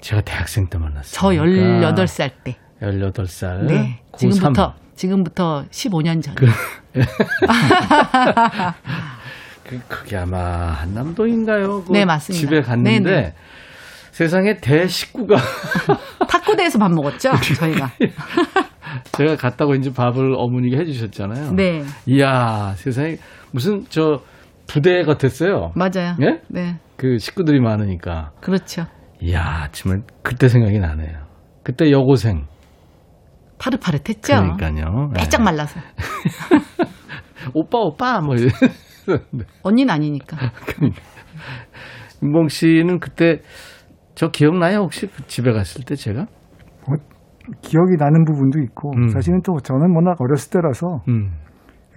[0.00, 1.10] 제가 대학생 때 만났어요.
[1.10, 2.56] 저 18살 때.
[2.80, 3.64] 18살.
[3.64, 3.98] 네.
[4.16, 6.36] 지금부터, 지금부터 15년 전.
[6.36, 6.46] 그,
[9.88, 10.38] 그게 아마
[10.72, 11.84] 한남동인가요?
[11.84, 12.40] 그 네, 맞습니다.
[12.40, 13.34] 집에 갔는데 네네.
[14.12, 15.36] 세상에 대식구가
[16.28, 17.30] 탁구대에서 밥 먹었죠?
[17.56, 17.90] 저희가.
[19.12, 21.52] 제가 갔다고 이제 밥을 어머니가 해주셨잖아요.
[21.52, 21.82] 네.
[22.06, 23.16] 이야 세상에
[23.52, 24.20] 무슨 저
[24.66, 25.72] 부대 같았어요.
[25.74, 26.16] 맞아요.
[26.20, 26.40] 예?
[26.48, 26.76] 네.
[26.96, 28.32] 그 식구들이 많으니까.
[28.40, 28.86] 그렇죠.
[29.20, 31.26] 이야 정말 그때 생각이 나네요.
[31.62, 32.46] 그때 여고생
[33.58, 34.34] 파릇파릇했죠.
[34.34, 35.10] 그러니까요.
[35.14, 35.20] 네.
[35.20, 35.80] 빼짝 말라서.
[37.54, 38.34] 오빠 오빠 뭐
[39.06, 39.18] 이래.
[39.62, 40.36] 언니는 아니니까.
[42.22, 43.40] 윤봉 씨는 그때
[44.14, 46.26] 저 기억나요 혹시 그 집에 갔을 때 제가?
[46.86, 46.96] 뭐,
[47.60, 49.08] 기억이 나는 부분도 있고 음.
[49.08, 51.32] 사실은 또 저는 워낙 어렸을 때라서 음.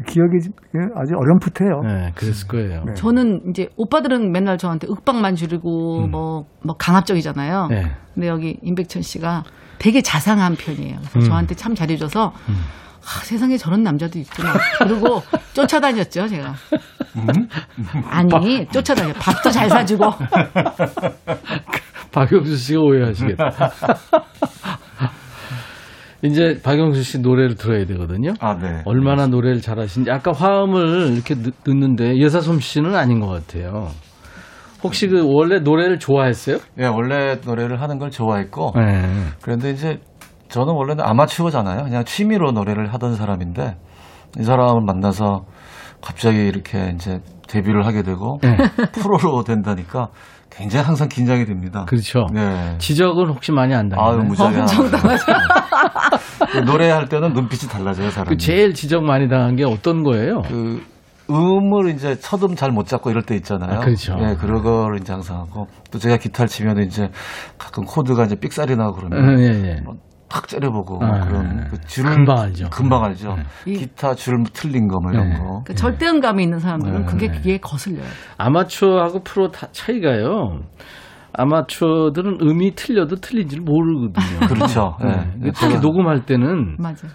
[0.07, 0.49] 기억이
[0.95, 1.81] 아주 어렴풋해요.
[1.83, 2.83] 네, 그랬을 거예요.
[2.83, 2.93] 네.
[2.95, 6.11] 저는 이제 오빠들은 맨날 저한테 윽박만 지르고 음.
[6.11, 7.67] 뭐, 뭐 강압적이잖아요.
[7.69, 7.91] 네.
[8.13, 9.43] 근데 여기 임백천 씨가
[9.79, 10.97] 되게 자상한 편이에요.
[10.97, 11.21] 그래서 음.
[11.21, 12.33] 저한테 참 잘해줘서
[13.05, 14.53] 아, 세상에 저런 남자도 있구나.
[14.79, 15.21] 그리고
[15.53, 16.53] 쫓아다녔죠, 제가.
[18.09, 19.13] 아니, 쫓아다녀.
[19.13, 20.05] 밥도 잘 사주고.
[22.11, 23.45] 박영수 씨가 오해하시겠다.
[26.23, 28.33] 이제 박영수 씨 노래를 들어야 되거든요.
[28.39, 28.81] 아, 네.
[28.85, 33.89] 얼마나 노래를 잘하신지 아까 화음을 이렇게 듣- 듣는데 여사솜 씨는 아닌 것 같아요.
[34.83, 36.57] 혹시 그 원래 노래를 좋아했어요?
[36.79, 39.03] 예, 원래 노래를 하는 걸 좋아했고 네.
[39.41, 39.99] 그런데 이제
[40.49, 41.83] 저는 원래는 아마추어잖아요.
[41.83, 43.77] 그냥 취미로 노래를 하던 사람인데
[44.39, 45.45] 이 사람을 만나서
[46.05, 48.55] 갑자기 이렇게 이제 데뷔를 하게 되고 네.
[48.93, 50.09] 프로로 된다니까
[50.51, 51.83] 굉장히 항상 긴장이 됩니다.
[51.87, 52.27] 그렇죠.
[52.31, 52.75] 네.
[52.77, 54.23] 지적은 혹시 많이 안 아유, 당해요?
[54.23, 55.25] 무지하게 엄청 당하죠.
[56.51, 58.29] 그 노래할 때는 눈빛이 달라져요, 사람이.
[58.29, 60.43] 그 제일 지적 많이 당한 게 어떤 거예요?
[60.43, 60.81] 그
[61.29, 63.79] 음을 이제 첫음 잘 못 잡고 이럴 때 있잖아요.
[63.79, 64.15] 아, 그렇죠.
[64.21, 67.09] 예, 그런 거를 이제 항상 하고 또 제가 기타를 치면 이제
[67.57, 69.81] 가끔 코드가 이제 삑살이 나고 음, 그러면 예, 예.
[69.81, 69.95] 뭐
[70.35, 71.69] 탁 째려보고 아, 그런 예.
[71.69, 72.69] 그 줄을 금방 알죠.
[72.69, 73.37] 금방 알죠.
[73.65, 75.37] 이- 기타 줄 틀린 거 뭐 이런 네.
[75.39, 75.61] 거.
[75.65, 77.39] 그 절대음감이 있는 사람들은 네, 그게 네.
[77.41, 78.03] 귀에 거슬려요.
[78.37, 80.59] 아마추어하고 프로 다 차이가요.
[81.33, 84.39] 아마추어들은 음이 틀려도 틀린지를 모르거든요.
[84.47, 84.97] 그렇죠.
[85.03, 85.07] 예.
[85.37, 85.51] 네.
[85.55, 87.07] 특히 녹음할 때는 맞아.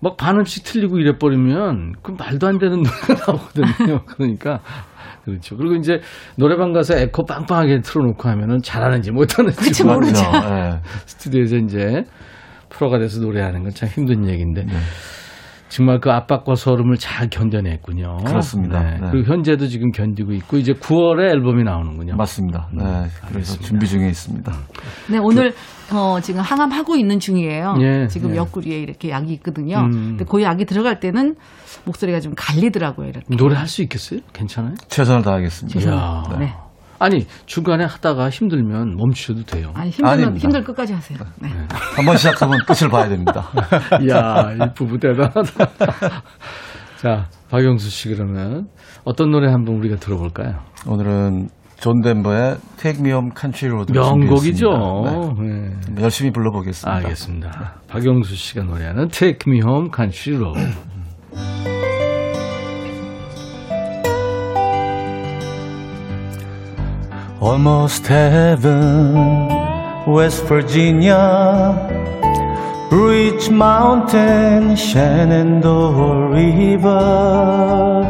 [0.00, 4.00] 막 반음씩 틀리고 이래 버리면 그 말도 안 되는 노래가 나오거든요.
[4.06, 4.60] 그러니까
[5.24, 5.56] 그렇죠.
[5.56, 6.00] 그리고 이제
[6.36, 10.22] 노래방 가서 에코 빵빵하게 틀어놓고 하면은 잘하는지 못하는지 그치, 모르죠.
[10.30, 10.48] 모르죠.
[10.48, 10.80] 예.
[11.06, 12.04] 스튜디오에서 이제
[12.76, 14.72] 프로가 돼서 노래하는 건 참 힘든 얘기인데 네.
[15.68, 18.18] 정말 그 압박과 소름을 잘 견뎌냈군요.
[18.24, 18.80] 그렇습니다.
[18.82, 18.98] 네.
[19.10, 22.14] 그리고 현재도 지금 견디고 있고 이제 9월에 앨범이 나오는군요.
[22.16, 22.68] 맞습니다.
[22.72, 22.82] 네.
[22.84, 23.64] 그래서 알겠습니다.
[23.66, 24.52] 준비 중에 있습니다.
[25.10, 25.52] 네, 오늘
[25.92, 27.74] 어, 지금 항암하고 있는 중이에요.
[27.80, 28.36] 예, 지금 예.
[28.36, 29.78] 옆구리에 이렇게 약이 있거든요.
[29.80, 29.90] 음.
[29.90, 31.34] 근데 그 약이 들어갈 때는
[31.84, 33.08] 목소리가 좀 갈리더라고요.
[33.08, 33.26] 이렇게.
[33.36, 34.20] 노래할 수 있겠어요?
[34.32, 34.74] 괜찮아요?
[34.88, 35.80] 최선을 다하겠습니다.
[35.80, 36.22] 이야.
[36.38, 36.54] 네.
[36.98, 39.72] 아니 중간에 하다가 힘들면 멈추셔도 돼요.
[39.74, 40.42] 아니 힘들면 아닙니다.
[40.42, 41.18] 힘들 끝까지 하세요.
[41.40, 41.48] 네.
[41.96, 43.48] 한번 시작하면 끝을 봐야 됩니다.
[44.02, 45.42] 이야 이 부부 대단하다.
[46.98, 48.68] 자 박영수 씨 그러면
[49.04, 50.60] 어떤 노래 한번 우리가 들어볼까요?
[50.86, 54.68] 오늘은 존 덴버의 Take Me Home Country Road 명곡이죠.
[55.42, 55.70] 네.
[55.90, 56.02] 네.
[56.02, 56.96] 열심히 불러보겠습니다.
[56.96, 57.74] 알겠습니다.
[57.88, 60.95] 박영수 씨가 노래하는 Take Me Home Country Road.
[67.38, 69.14] Almost heaven,
[70.06, 71.76] West Virginia,
[72.90, 78.04] Rich Mountain, Shenandoah River.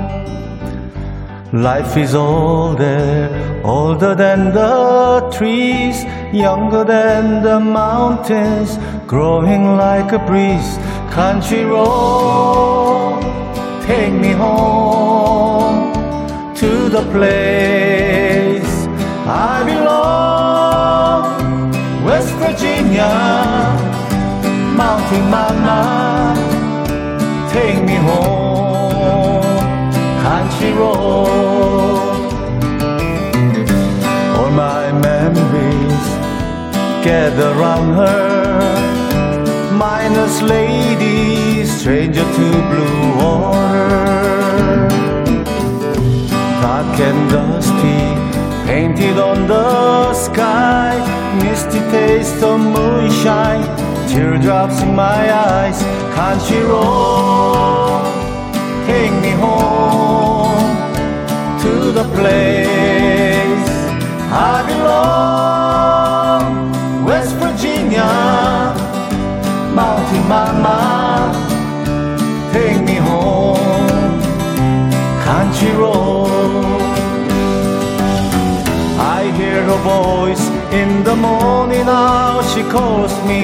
[1.52, 10.78] Life is older, older than the trees, younger than the mountains, growing like a breeze.
[11.10, 13.22] Country road,
[13.86, 15.92] take me home
[16.54, 17.95] to the place
[19.28, 21.24] I belong.
[22.04, 23.10] West Virginia,
[24.76, 26.36] Mountain Mama,
[27.52, 29.42] take me home,
[30.22, 31.26] country road.
[34.36, 36.06] All my memories
[37.04, 43.56] gather round her, minus lady, stranger to blue water
[46.76, 48.35] dark and dusty,
[48.66, 50.92] painted on the sky,
[51.40, 53.64] misty taste of moonshine,
[54.08, 55.80] teardrops in my eyes,
[56.16, 58.02] country road,
[58.88, 60.74] take me home
[61.62, 63.66] to the place
[64.32, 66.42] I belong,
[67.04, 68.10] West Virginia,
[69.78, 70.78] Mountain Mama,
[72.52, 74.20] take me home
[75.24, 76.35] country road.
[79.66, 83.42] Her voice in the morning now she calls me.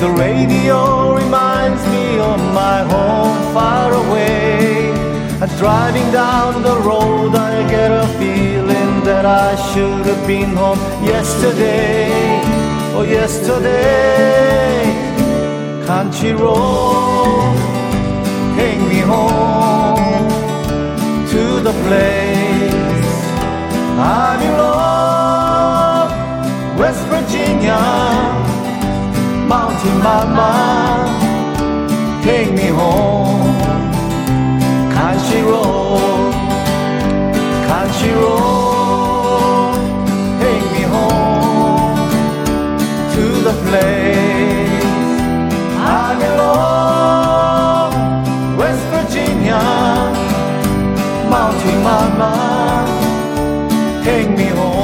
[0.00, 4.92] The radio reminds me of my home far away.
[5.40, 10.78] And driving down the road, I get a feeling that I should have been home
[11.02, 12.10] yesterday.
[12.94, 14.84] Oh, yesterday.
[15.86, 17.56] Country road,
[18.56, 20.28] take me home
[21.32, 23.12] to the place
[23.98, 25.01] I belong,
[27.42, 27.78] Virginia,
[29.48, 30.50] Mountain Mama,
[32.22, 33.52] Take me home.
[34.92, 36.32] Country road
[37.66, 39.74] Country road
[40.40, 41.96] Take me home
[43.14, 44.84] To the place
[45.78, 47.92] I belong
[48.56, 49.62] West Virginia
[51.28, 52.32] Mountain Mama
[54.04, 54.81] Take me home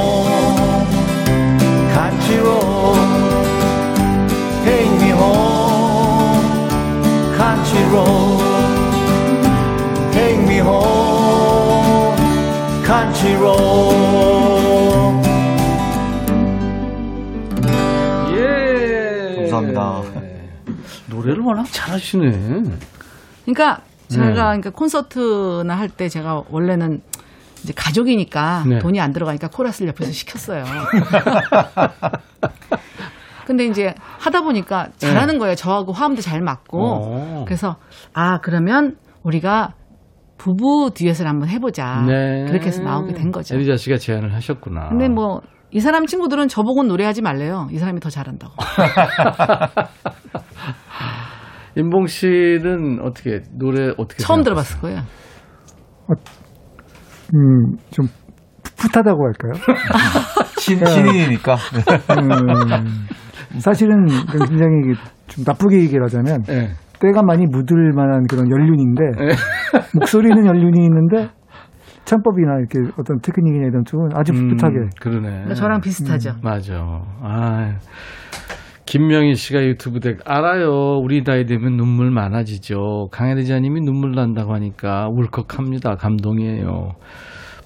[5.19, 6.47] home
[7.37, 8.43] Country road
[10.13, 12.15] Take me home
[12.85, 15.19] Country road
[18.35, 19.35] 예.
[19.51, 20.01] 감사합니다.
[21.07, 22.63] 노래를 워낙 잘하시네.
[23.45, 24.33] 그러니까 제가 네.
[24.33, 27.01] 그러니까 콘서트나 할 때 제가 원래는
[27.63, 28.79] 이제 가족이니까 네.
[28.79, 30.63] 돈이 안 들어가니까 코러스를 옆에서 시켰어요.
[33.49, 35.55] 근데 이제 하다 보니까 잘하는 거예요.
[35.55, 36.77] 저하고 화음도 잘 맞고.
[36.77, 36.83] 네.
[36.85, 37.43] 어.
[37.45, 37.77] 그래서
[38.13, 39.73] 아 그러면 우리가
[40.37, 42.03] 부부 듀엣을 한번 해보자.
[42.07, 42.45] 네.
[42.47, 43.55] 그렇게 해서 나오게 된 거죠.
[43.55, 44.89] 에리자 씨가 제안을 하셨구나.
[44.89, 45.41] 근데 뭐
[45.71, 47.67] 이 사람 친구들은 저보고 노래하지 말래요.
[47.71, 48.53] 이 사람이 더 잘한다고.
[51.75, 54.43] 임봉 씨는 어떻게 노래 어떻게 처음 생각하세요?
[54.43, 55.01] 들어봤을 거예요.
[57.35, 58.07] 음, 좀
[58.63, 59.53] 풋풋하다고 할까요?
[60.57, 63.05] 신, 신인이니까 음,
[63.57, 64.93] 사실은 굉장히
[65.27, 66.69] 좀 나쁘게 얘기를 하자면 네.
[66.99, 69.03] 때가 많이 묻을 만한 그런 연륜인데
[69.95, 71.29] 목소리는 연륜이 있는데
[72.05, 75.29] 창법이나 이렇게 어떤 테크닉이나 이런 쪽은 아주 풋풋하게 음, 그러네.
[75.29, 76.33] 그러니까 저랑 비슷하죠.
[76.43, 77.03] 맞아.
[77.21, 77.75] 아,
[78.85, 80.97] 김명희 씨가 유튜브 댓 알아요.
[80.97, 83.09] 우리 나이 되면 눈물 많아지죠.
[83.11, 85.95] 강혜리 자님이 눈물 난다고 하니까 울컥합니다.
[85.95, 86.93] 감동이에요.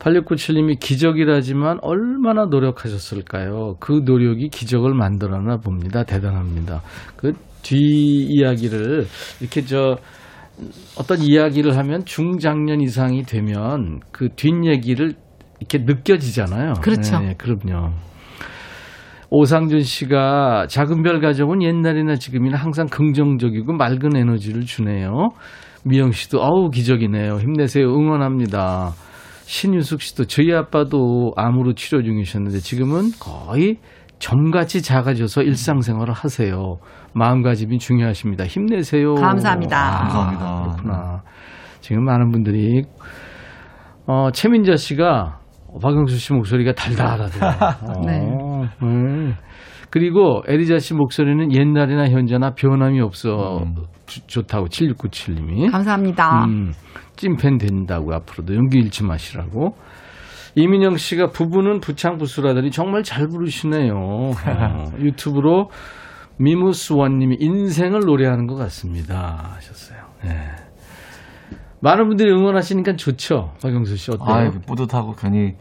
[0.04, 3.76] 8697님이 기적이라지만 얼마나 노력하셨을까요?
[3.80, 6.04] 그 노력이 기적을 만들어나 봅니다.
[6.04, 6.82] 대단합니다.
[7.16, 7.78] 그뒤
[8.30, 9.06] 이야기를
[9.40, 9.98] 이렇게 저
[11.00, 15.14] 어떤 이야기를 하면 중장년 이상이 되면 그 뒷얘기를
[15.60, 16.74] 이렇게 느껴지잖아요.
[16.82, 17.20] 그렇죠.
[17.20, 17.94] 네, 그럼요.
[19.30, 25.30] 오상준 씨가 작은 별 가족은 옛날이나 지금이나 항상 긍정적이고 맑은 에너지를 주네요.
[25.86, 27.38] 미영 씨도 아우 기적이네요.
[27.38, 27.88] 힘내세요.
[27.88, 28.92] 응원합니다.
[29.46, 33.78] 신유숙 씨도 저희 아빠도 암으로 치료 중이셨는데 지금은 거의
[34.20, 36.78] 점같이 작아져서 일상생활을 하세요.
[37.14, 38.46] 마음가짐이 중요하십니다.
[38.46, 39.16] 힘내세요.
[39.16, 39.78] 감사합니다.
[39.78, 40.62] 아, 감사합니다.
[40.62, 41.24] 그렇구나.
[41.82, 42.84] 지금 많은 분들이
[44.08, 45.40] 어, 최민자 씨가
[45.82, 47.52] 박영수 씨 목소리가 달달하대요.
[48.06, 48.30] 네.
[48.42, 49.34] 어, 네.
[49.90, 53.76] 그리고 에리자 씨 목소리는 옛날이나 현재나 변함이 없어 음.
[54.14, 55.72] 주- 좋다고 7697님이.
[55.72, 56.46] 감사합니다.
[56.46, 56.74] 음,
[57.16, 59.76] 찐팬 된다고 앞으로도 연기 잃지 마시라고.
[60.56, 63.94] 이민영 씨가 부부는 부창부수라더니 정말 잘 부르시네요.
[63.96, 64.32] 어,
[65.00, 65.70] 유튜브로
[66.38, 69.52] 미무스원님이 인생을 노래하는 것 같습니다.
[69.56, 70.00] 하셨어요.
[70.24, 70.30] 네.
[71.82, 73.52] 많은 분들이 응원하시니까 좋죠.
[73.62, 74.28] 박용수 씨 어때요?
[74.28, 75.54] 아 뿌듯하고 괜히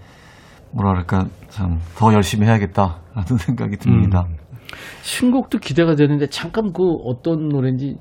[0.72, 4.26] 뭐랄까 참 더 열심히 해야겠다라는 생각이 듭니다.
[4.28, 4.36] 음.
[5.02, 7.96] 신곡도 기대가 되는데 잠깐 그 어떤 노래인지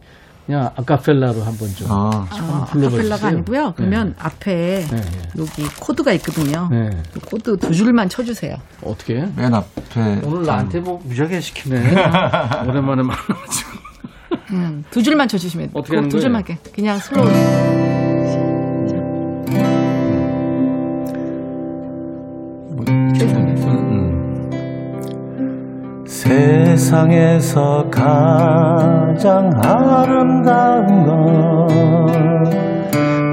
[0.46, 1.88] 그냥 아카펠라로 한번 좀.
[1.92, 3.14] 아, 아, 불러보시죠.
[3.14, 3.74] 아카펠라가 아니고요.
[3.78, 5.02] 그러면 앞에 네, 네.
[5.38, 6.68] 여기 코드가 있거든요.
[6.72, 6.90] 네.
[7.14, 8.56] 그 코드 두 줄만 쳐주세요.
[8.84, 9.22] 어떻게?
[9.22, 9.30] 해?
[9.36, 11.80] 맨 앞에 오늘 나한테 뭐 무지하게 시키네.
[12.68, 13.72] 오랜만에 만나가지고.
[14.52, 15.80] 음, 두 줄만 쳐주시면 돼요.
[15.80, 16.58] 어떻게 하는 두 줄만 거예요?
[16.62, 18.11] 이렇게 그냥 슬로우.
[26.32, 31.68] 세상에서 가장 아름다운 건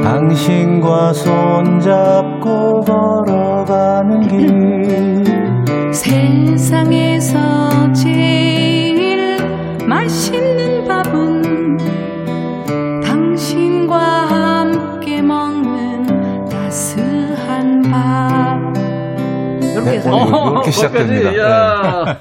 [0.03, 5.23] 당신과 손잡고 걸어가는 길.
[5.93, 7.39] 세상에서
[7.93, 9.37] 제일
[9.87, 11.77] 맛있는 밥은
[13.05, 18.59] 당신과 함께 먹는 따스한 밥.
[19.63, 20.11] 이렇게 해서.
[20.11, 20.17] 네,
[20.51, 22.19] 이렇게 시작됩니다.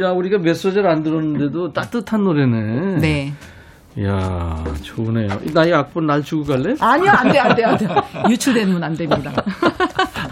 [0.00, 0.06] 야.
[0.06, 2.98] 야, 우리가 몇 소절 안 들었는데도 따뜻한 노래네.
[2.98, 3.32] 네.
[4.04, 5.28] 야, 좋으네요.
[5.52, 6.74] 나이 악보 날 주고 갈래?
[6.78, 7.88] 아니요, 안 돼, 안 돼, 안 돼.
[8.30, 9.32] 유출되면 안 됩니다.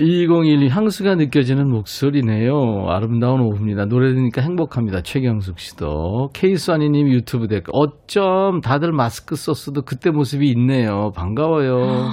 [0.00, 2.86] 2012 향수가 느껴지는 목소리네요.
[2.88, 3.86] 아름다운 오후입니다.
[3.86, 5.02] 노래 들으니까 행복합니다.
[5.02, 6.30] 최경숙 씨도.
[6.34, 7.72] 케이스와니님 유튜브 댓글.
[7.72, 11.10] 어쩜 다들 마스크 썼어도 그때 모습이 있네요.
[11.16, 12.06] 반가워요.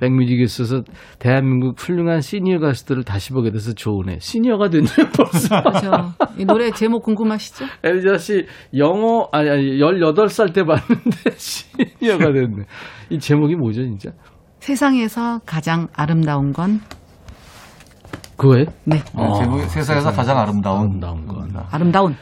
[0.00, 0.82] 백뮤직에 있어서
[1.18, 4.18] 대한민국 훌륭한 시니어 가수들을 다시 보게 돼서 좋으네.
[4.20, 4.86] 시니어가 됐네
[5.16, 5.62] 벌써.
[5.62, 5.90] 그렇죠.
[6.38, 7.64] 이 노래 제목 궁금하시죠?
[7.84, 8.46] 엘리자 씨
[8.76, 12.64] 영어 아니 아니 18살 때 봤는데 시니어가 됐네.
[13.10, 14.10] 이 제목이 뭐죠, 진짜?
[14.70, 16.80] 세상에서 가장 아름다운 건
[18.36, 18.64] 그거 그거예요?
[18.84, 18.96] 네.
[19.14, 21.48] 아, 제목이 세상에서 가장 아름다운 아름다운 건.
[21.70, 22.14] 아름다운.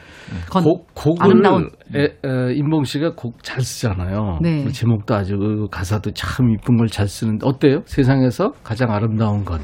[0.51, 0.63] 건.
[0.63, 1.71] 곡, 곡을 아름다운.
[1.95, 4.41] 에, 에, 임봉 씨가 곡 잘 쓰잖아요.
[4.43, 4.63] 네.
[4.63, 7.81] 그 제목도 아주 그 가사도 참 이쁜 걸 잘 쓰는데 어때요?
[7.87, 9.61] 세상에서 가장 아름다운 건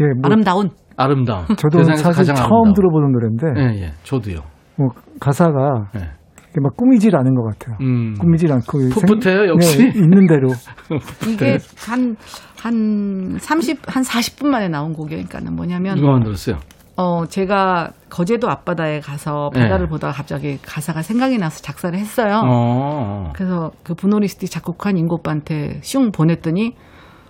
[0.00, 0.68] 예, 뭐 아름다운.
[0.98, 1.46] 아름다운.
[1.56, 2.74] 저도 세상에서 사실 가장 처음 아름다운.
[2.74, 3.46] 들어보는 노래인데
[3.80, 3.92] 예, 예.
[4.02, 4.40] 저도요.
[4.76, 4.88] 뭐
[5.18, 6.10] 가사가 예.
[6.54, 7.76] 이렇게 막 꾸미질 않은 것 같아요.
[7.80, 8.14] 음.
[8.18, 9.78] 꾸미질 않고 풋풋해요, 역시?
[9.78, 10.50] 네, 있는 대로.
[11.28, 12.16] 이게 한,
[12.60, 15.24] 한 30, 한 40분 만에 나온 곡이에요.
[15.24, 16.58] 그러니까는 뭐냐면, 누가 만들었어요?
[16.96, 19.62] 어, 제가 거제도 앞바다에 가서 네.
[19.62, 22.42] 바다를 보다가 갑자기 가사가 생각이 나서 작사를 했어요.
[22.44, 23.32] 어.
[23.34, 26.76] 그래서 그 분노리스트 작곡한 인고 오빠한테 슝 보냈더니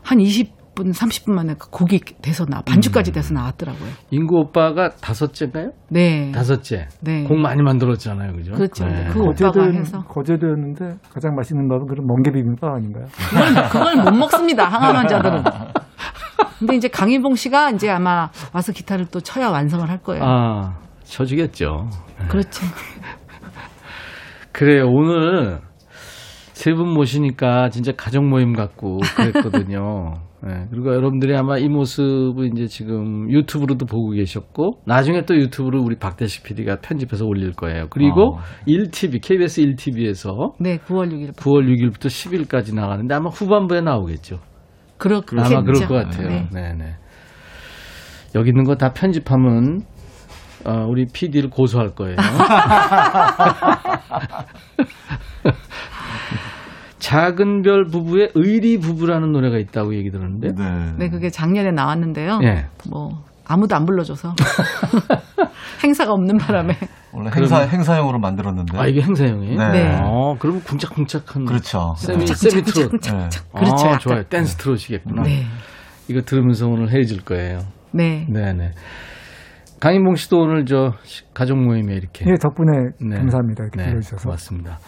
[0.03, 3.89] 한 20 분, 30분 만에 그 곡이 돼서 나, 반주까지 돼서 나왔더라고요.
[4.11, 5.71] 인구 오빠가 다섯째인가요?
[5.91, 6.31] 네.
[6.33, 6.89] 다섯째.
[7.01, 7.25] 네.
[7.25, 8.53] 곡 많이 만들었잖아요, 그죠?
[8.53, 8.85] 그렇죠.
[8.87, 9.09] 네.
[9.13, 10.03] 그 오빠가 거제도였, 해서.
[10.05, 13.05] 거제도였는데 가장 맛있는 밥은 그런 멍게 비빔밥 아닌가요?
[13.31, 14.65] 그걸, 그걸 못 먹습니다.
[14.67, 15.45] 항암 환자들은.
[16.59, 20.23] 근데 이제 강일봉 씨가 이제 아마 와서 기타를 또 쳐야 완성을 할 거예요.
[20.25, 21.89] 아, 쳐주겠죠.
[22.29, 22.65] 그렇죠.
[24.53, 24.87] 그래요.
[24.89, 25.59] 오늘
[26.53, 30.15] 세 분 모시니까 진짜 가족 모임 같고 그랬거든요.
[30.47, 35.97] 네, 그리고 여러분들이 아마 이 모습을 이제 지금 유튜브로도 보고 계셨고 나중에 또 유튜브로 우리
[35.97, 37.87] 박대식 PD가 편집해서 올릴 거예요.
[37.89, 38.41] 그리고 어.
[38.69, 41.35] 1TV, KBS 1TV에서 네, 9월 6일.
[41.37, 44.41] 9월 6일부터 10일까지 나가는데 아마 후반부에 나오겠죠.
[44.99, 45.43] 그렇겠죠.
[45.43, 46.29] 아마 그럴 것 같아요.
[46.29, 46.49] 네.
[46.53, 46.97] 네, 네.
[48.35, 49.83] 여기 있는 거 다 편집하면
[50.67, 52.17] 어, 우리 PD를 고소할 거예요.
[57.05, 60.53] 작은 별 부부의 의리 부부라는 노래가 있다고 얘기 들었는데.
[60.57, 60.93] 네.
[60.99, 62.41] 네, 그게 작년에 나왔는데요.
[62.45, 62.67] 예.
[62.89, 63.11] 뭐
[63.45, 64.35] 아무도 안 불러줘서
[65.85, 66.75] 행사가 없는 바람에
[67.13, 68.79] 원래 행사 행사용으로 만들었는데.
[68.79, 69.59] 아 이게 행사용이에요?
[69.59, 69.69] 네.
[69.85, 69.99] 네.
[70.03, 71.45] 어, 그럼 쿵짝쿵짝한.
[71.45, 71.95] 그렇죠.
[71.99, 72.91] 세미 쿵짝, 세미 트롯.
[72.93, 72.99] 네.
[72.99, 73.45] 그렇죠.
[73.53, 73.99] 아, 약간.
[73.99, 74.23] 좋아요.
[74.25, 75.23] 댄스 트롯이겠구나.
[75.25, 75.45] 네.
[76.09, 77.59] 이거 들으면서 오늘 해줄 거예요.
[77.93, 78.27] 네.
[78.31, 78.71] 네네.
[79.81, 82.25] 강인봉 씨도 오늘 저 시- 가족 모임에 이렇게.
[82.27, 83.17] 예, 덕분에 네.
[83.19, 83.65] 감사합니다.
[83.65, 84.23] 이렇게 네, 불러주셔서.
[84.25, 84.79] 고맙습니다.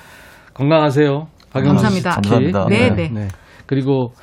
[0.54, 1.26] 건강하세요.
[1.60, 2.10] 박영수 감사합니다.
[2.10, 2.52] 씨 특히.
[2.52, 2.94] 감사합니다.
[2.94, 3.28] 네, 네.
[3.66, 4.14] 그리고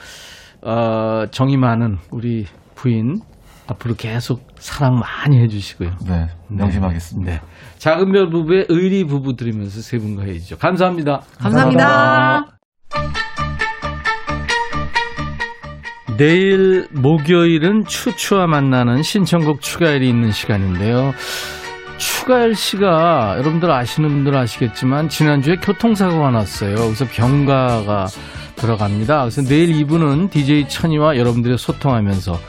[0.62, 3.22] 어, 정이 많은 우리 부인
[3.68, 5.92] 앞으로 계속 사랑 많이 해주시고요.
[6.08, 6.28] 네.
[6.50, 7.32] 명심하겠습니다.
[7.32, 7.42] 네.
[7.78, 10.58] 작은 별 부부의 의리 부부 들으면서 세 분과 해주죠.
[10.58, 11.22] 감사합니다.
[11.40, 12.48] 감사합니다.
[16.18, 21.14] 내일 목요일은 추추와 만나는 신청곡 추가일이 있는 시간인데요.
[22.24, 26.76] 추가일 씨가 여러분들 아시는 분들 아시겠지만 지난주에 교통사고가 났어요.
[26.76, 28.08] 그래서 병가가
[28.56, 29.20] 들어갑니다.
[29.24, 32.40] 그래서 내일 이분은 DJ 천이와 여러분들이 소통하면서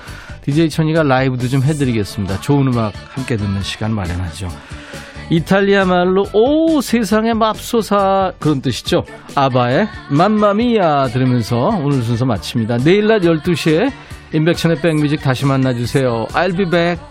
[0.43, 2.41] DJ 천이가 라이브도 좀 해드리겠습니다.
[2.41, 4.47] 좋은 음악 함께 듣는 시간 마련하죠.
[5.31, 9.03] 이탈리아 말로 오 세상에 맙소사 그런 뜻이죠.
[9.35, 12.79] 아바의 맘마미야 들으면서 오늘 순서 마칩니다.
[12.79, 13.91] 내일 낮 12시에
[14.35, 16.27] 인백천의 백뮤직 다시 만나주세요.
[16.31, 17.03] I'll be back.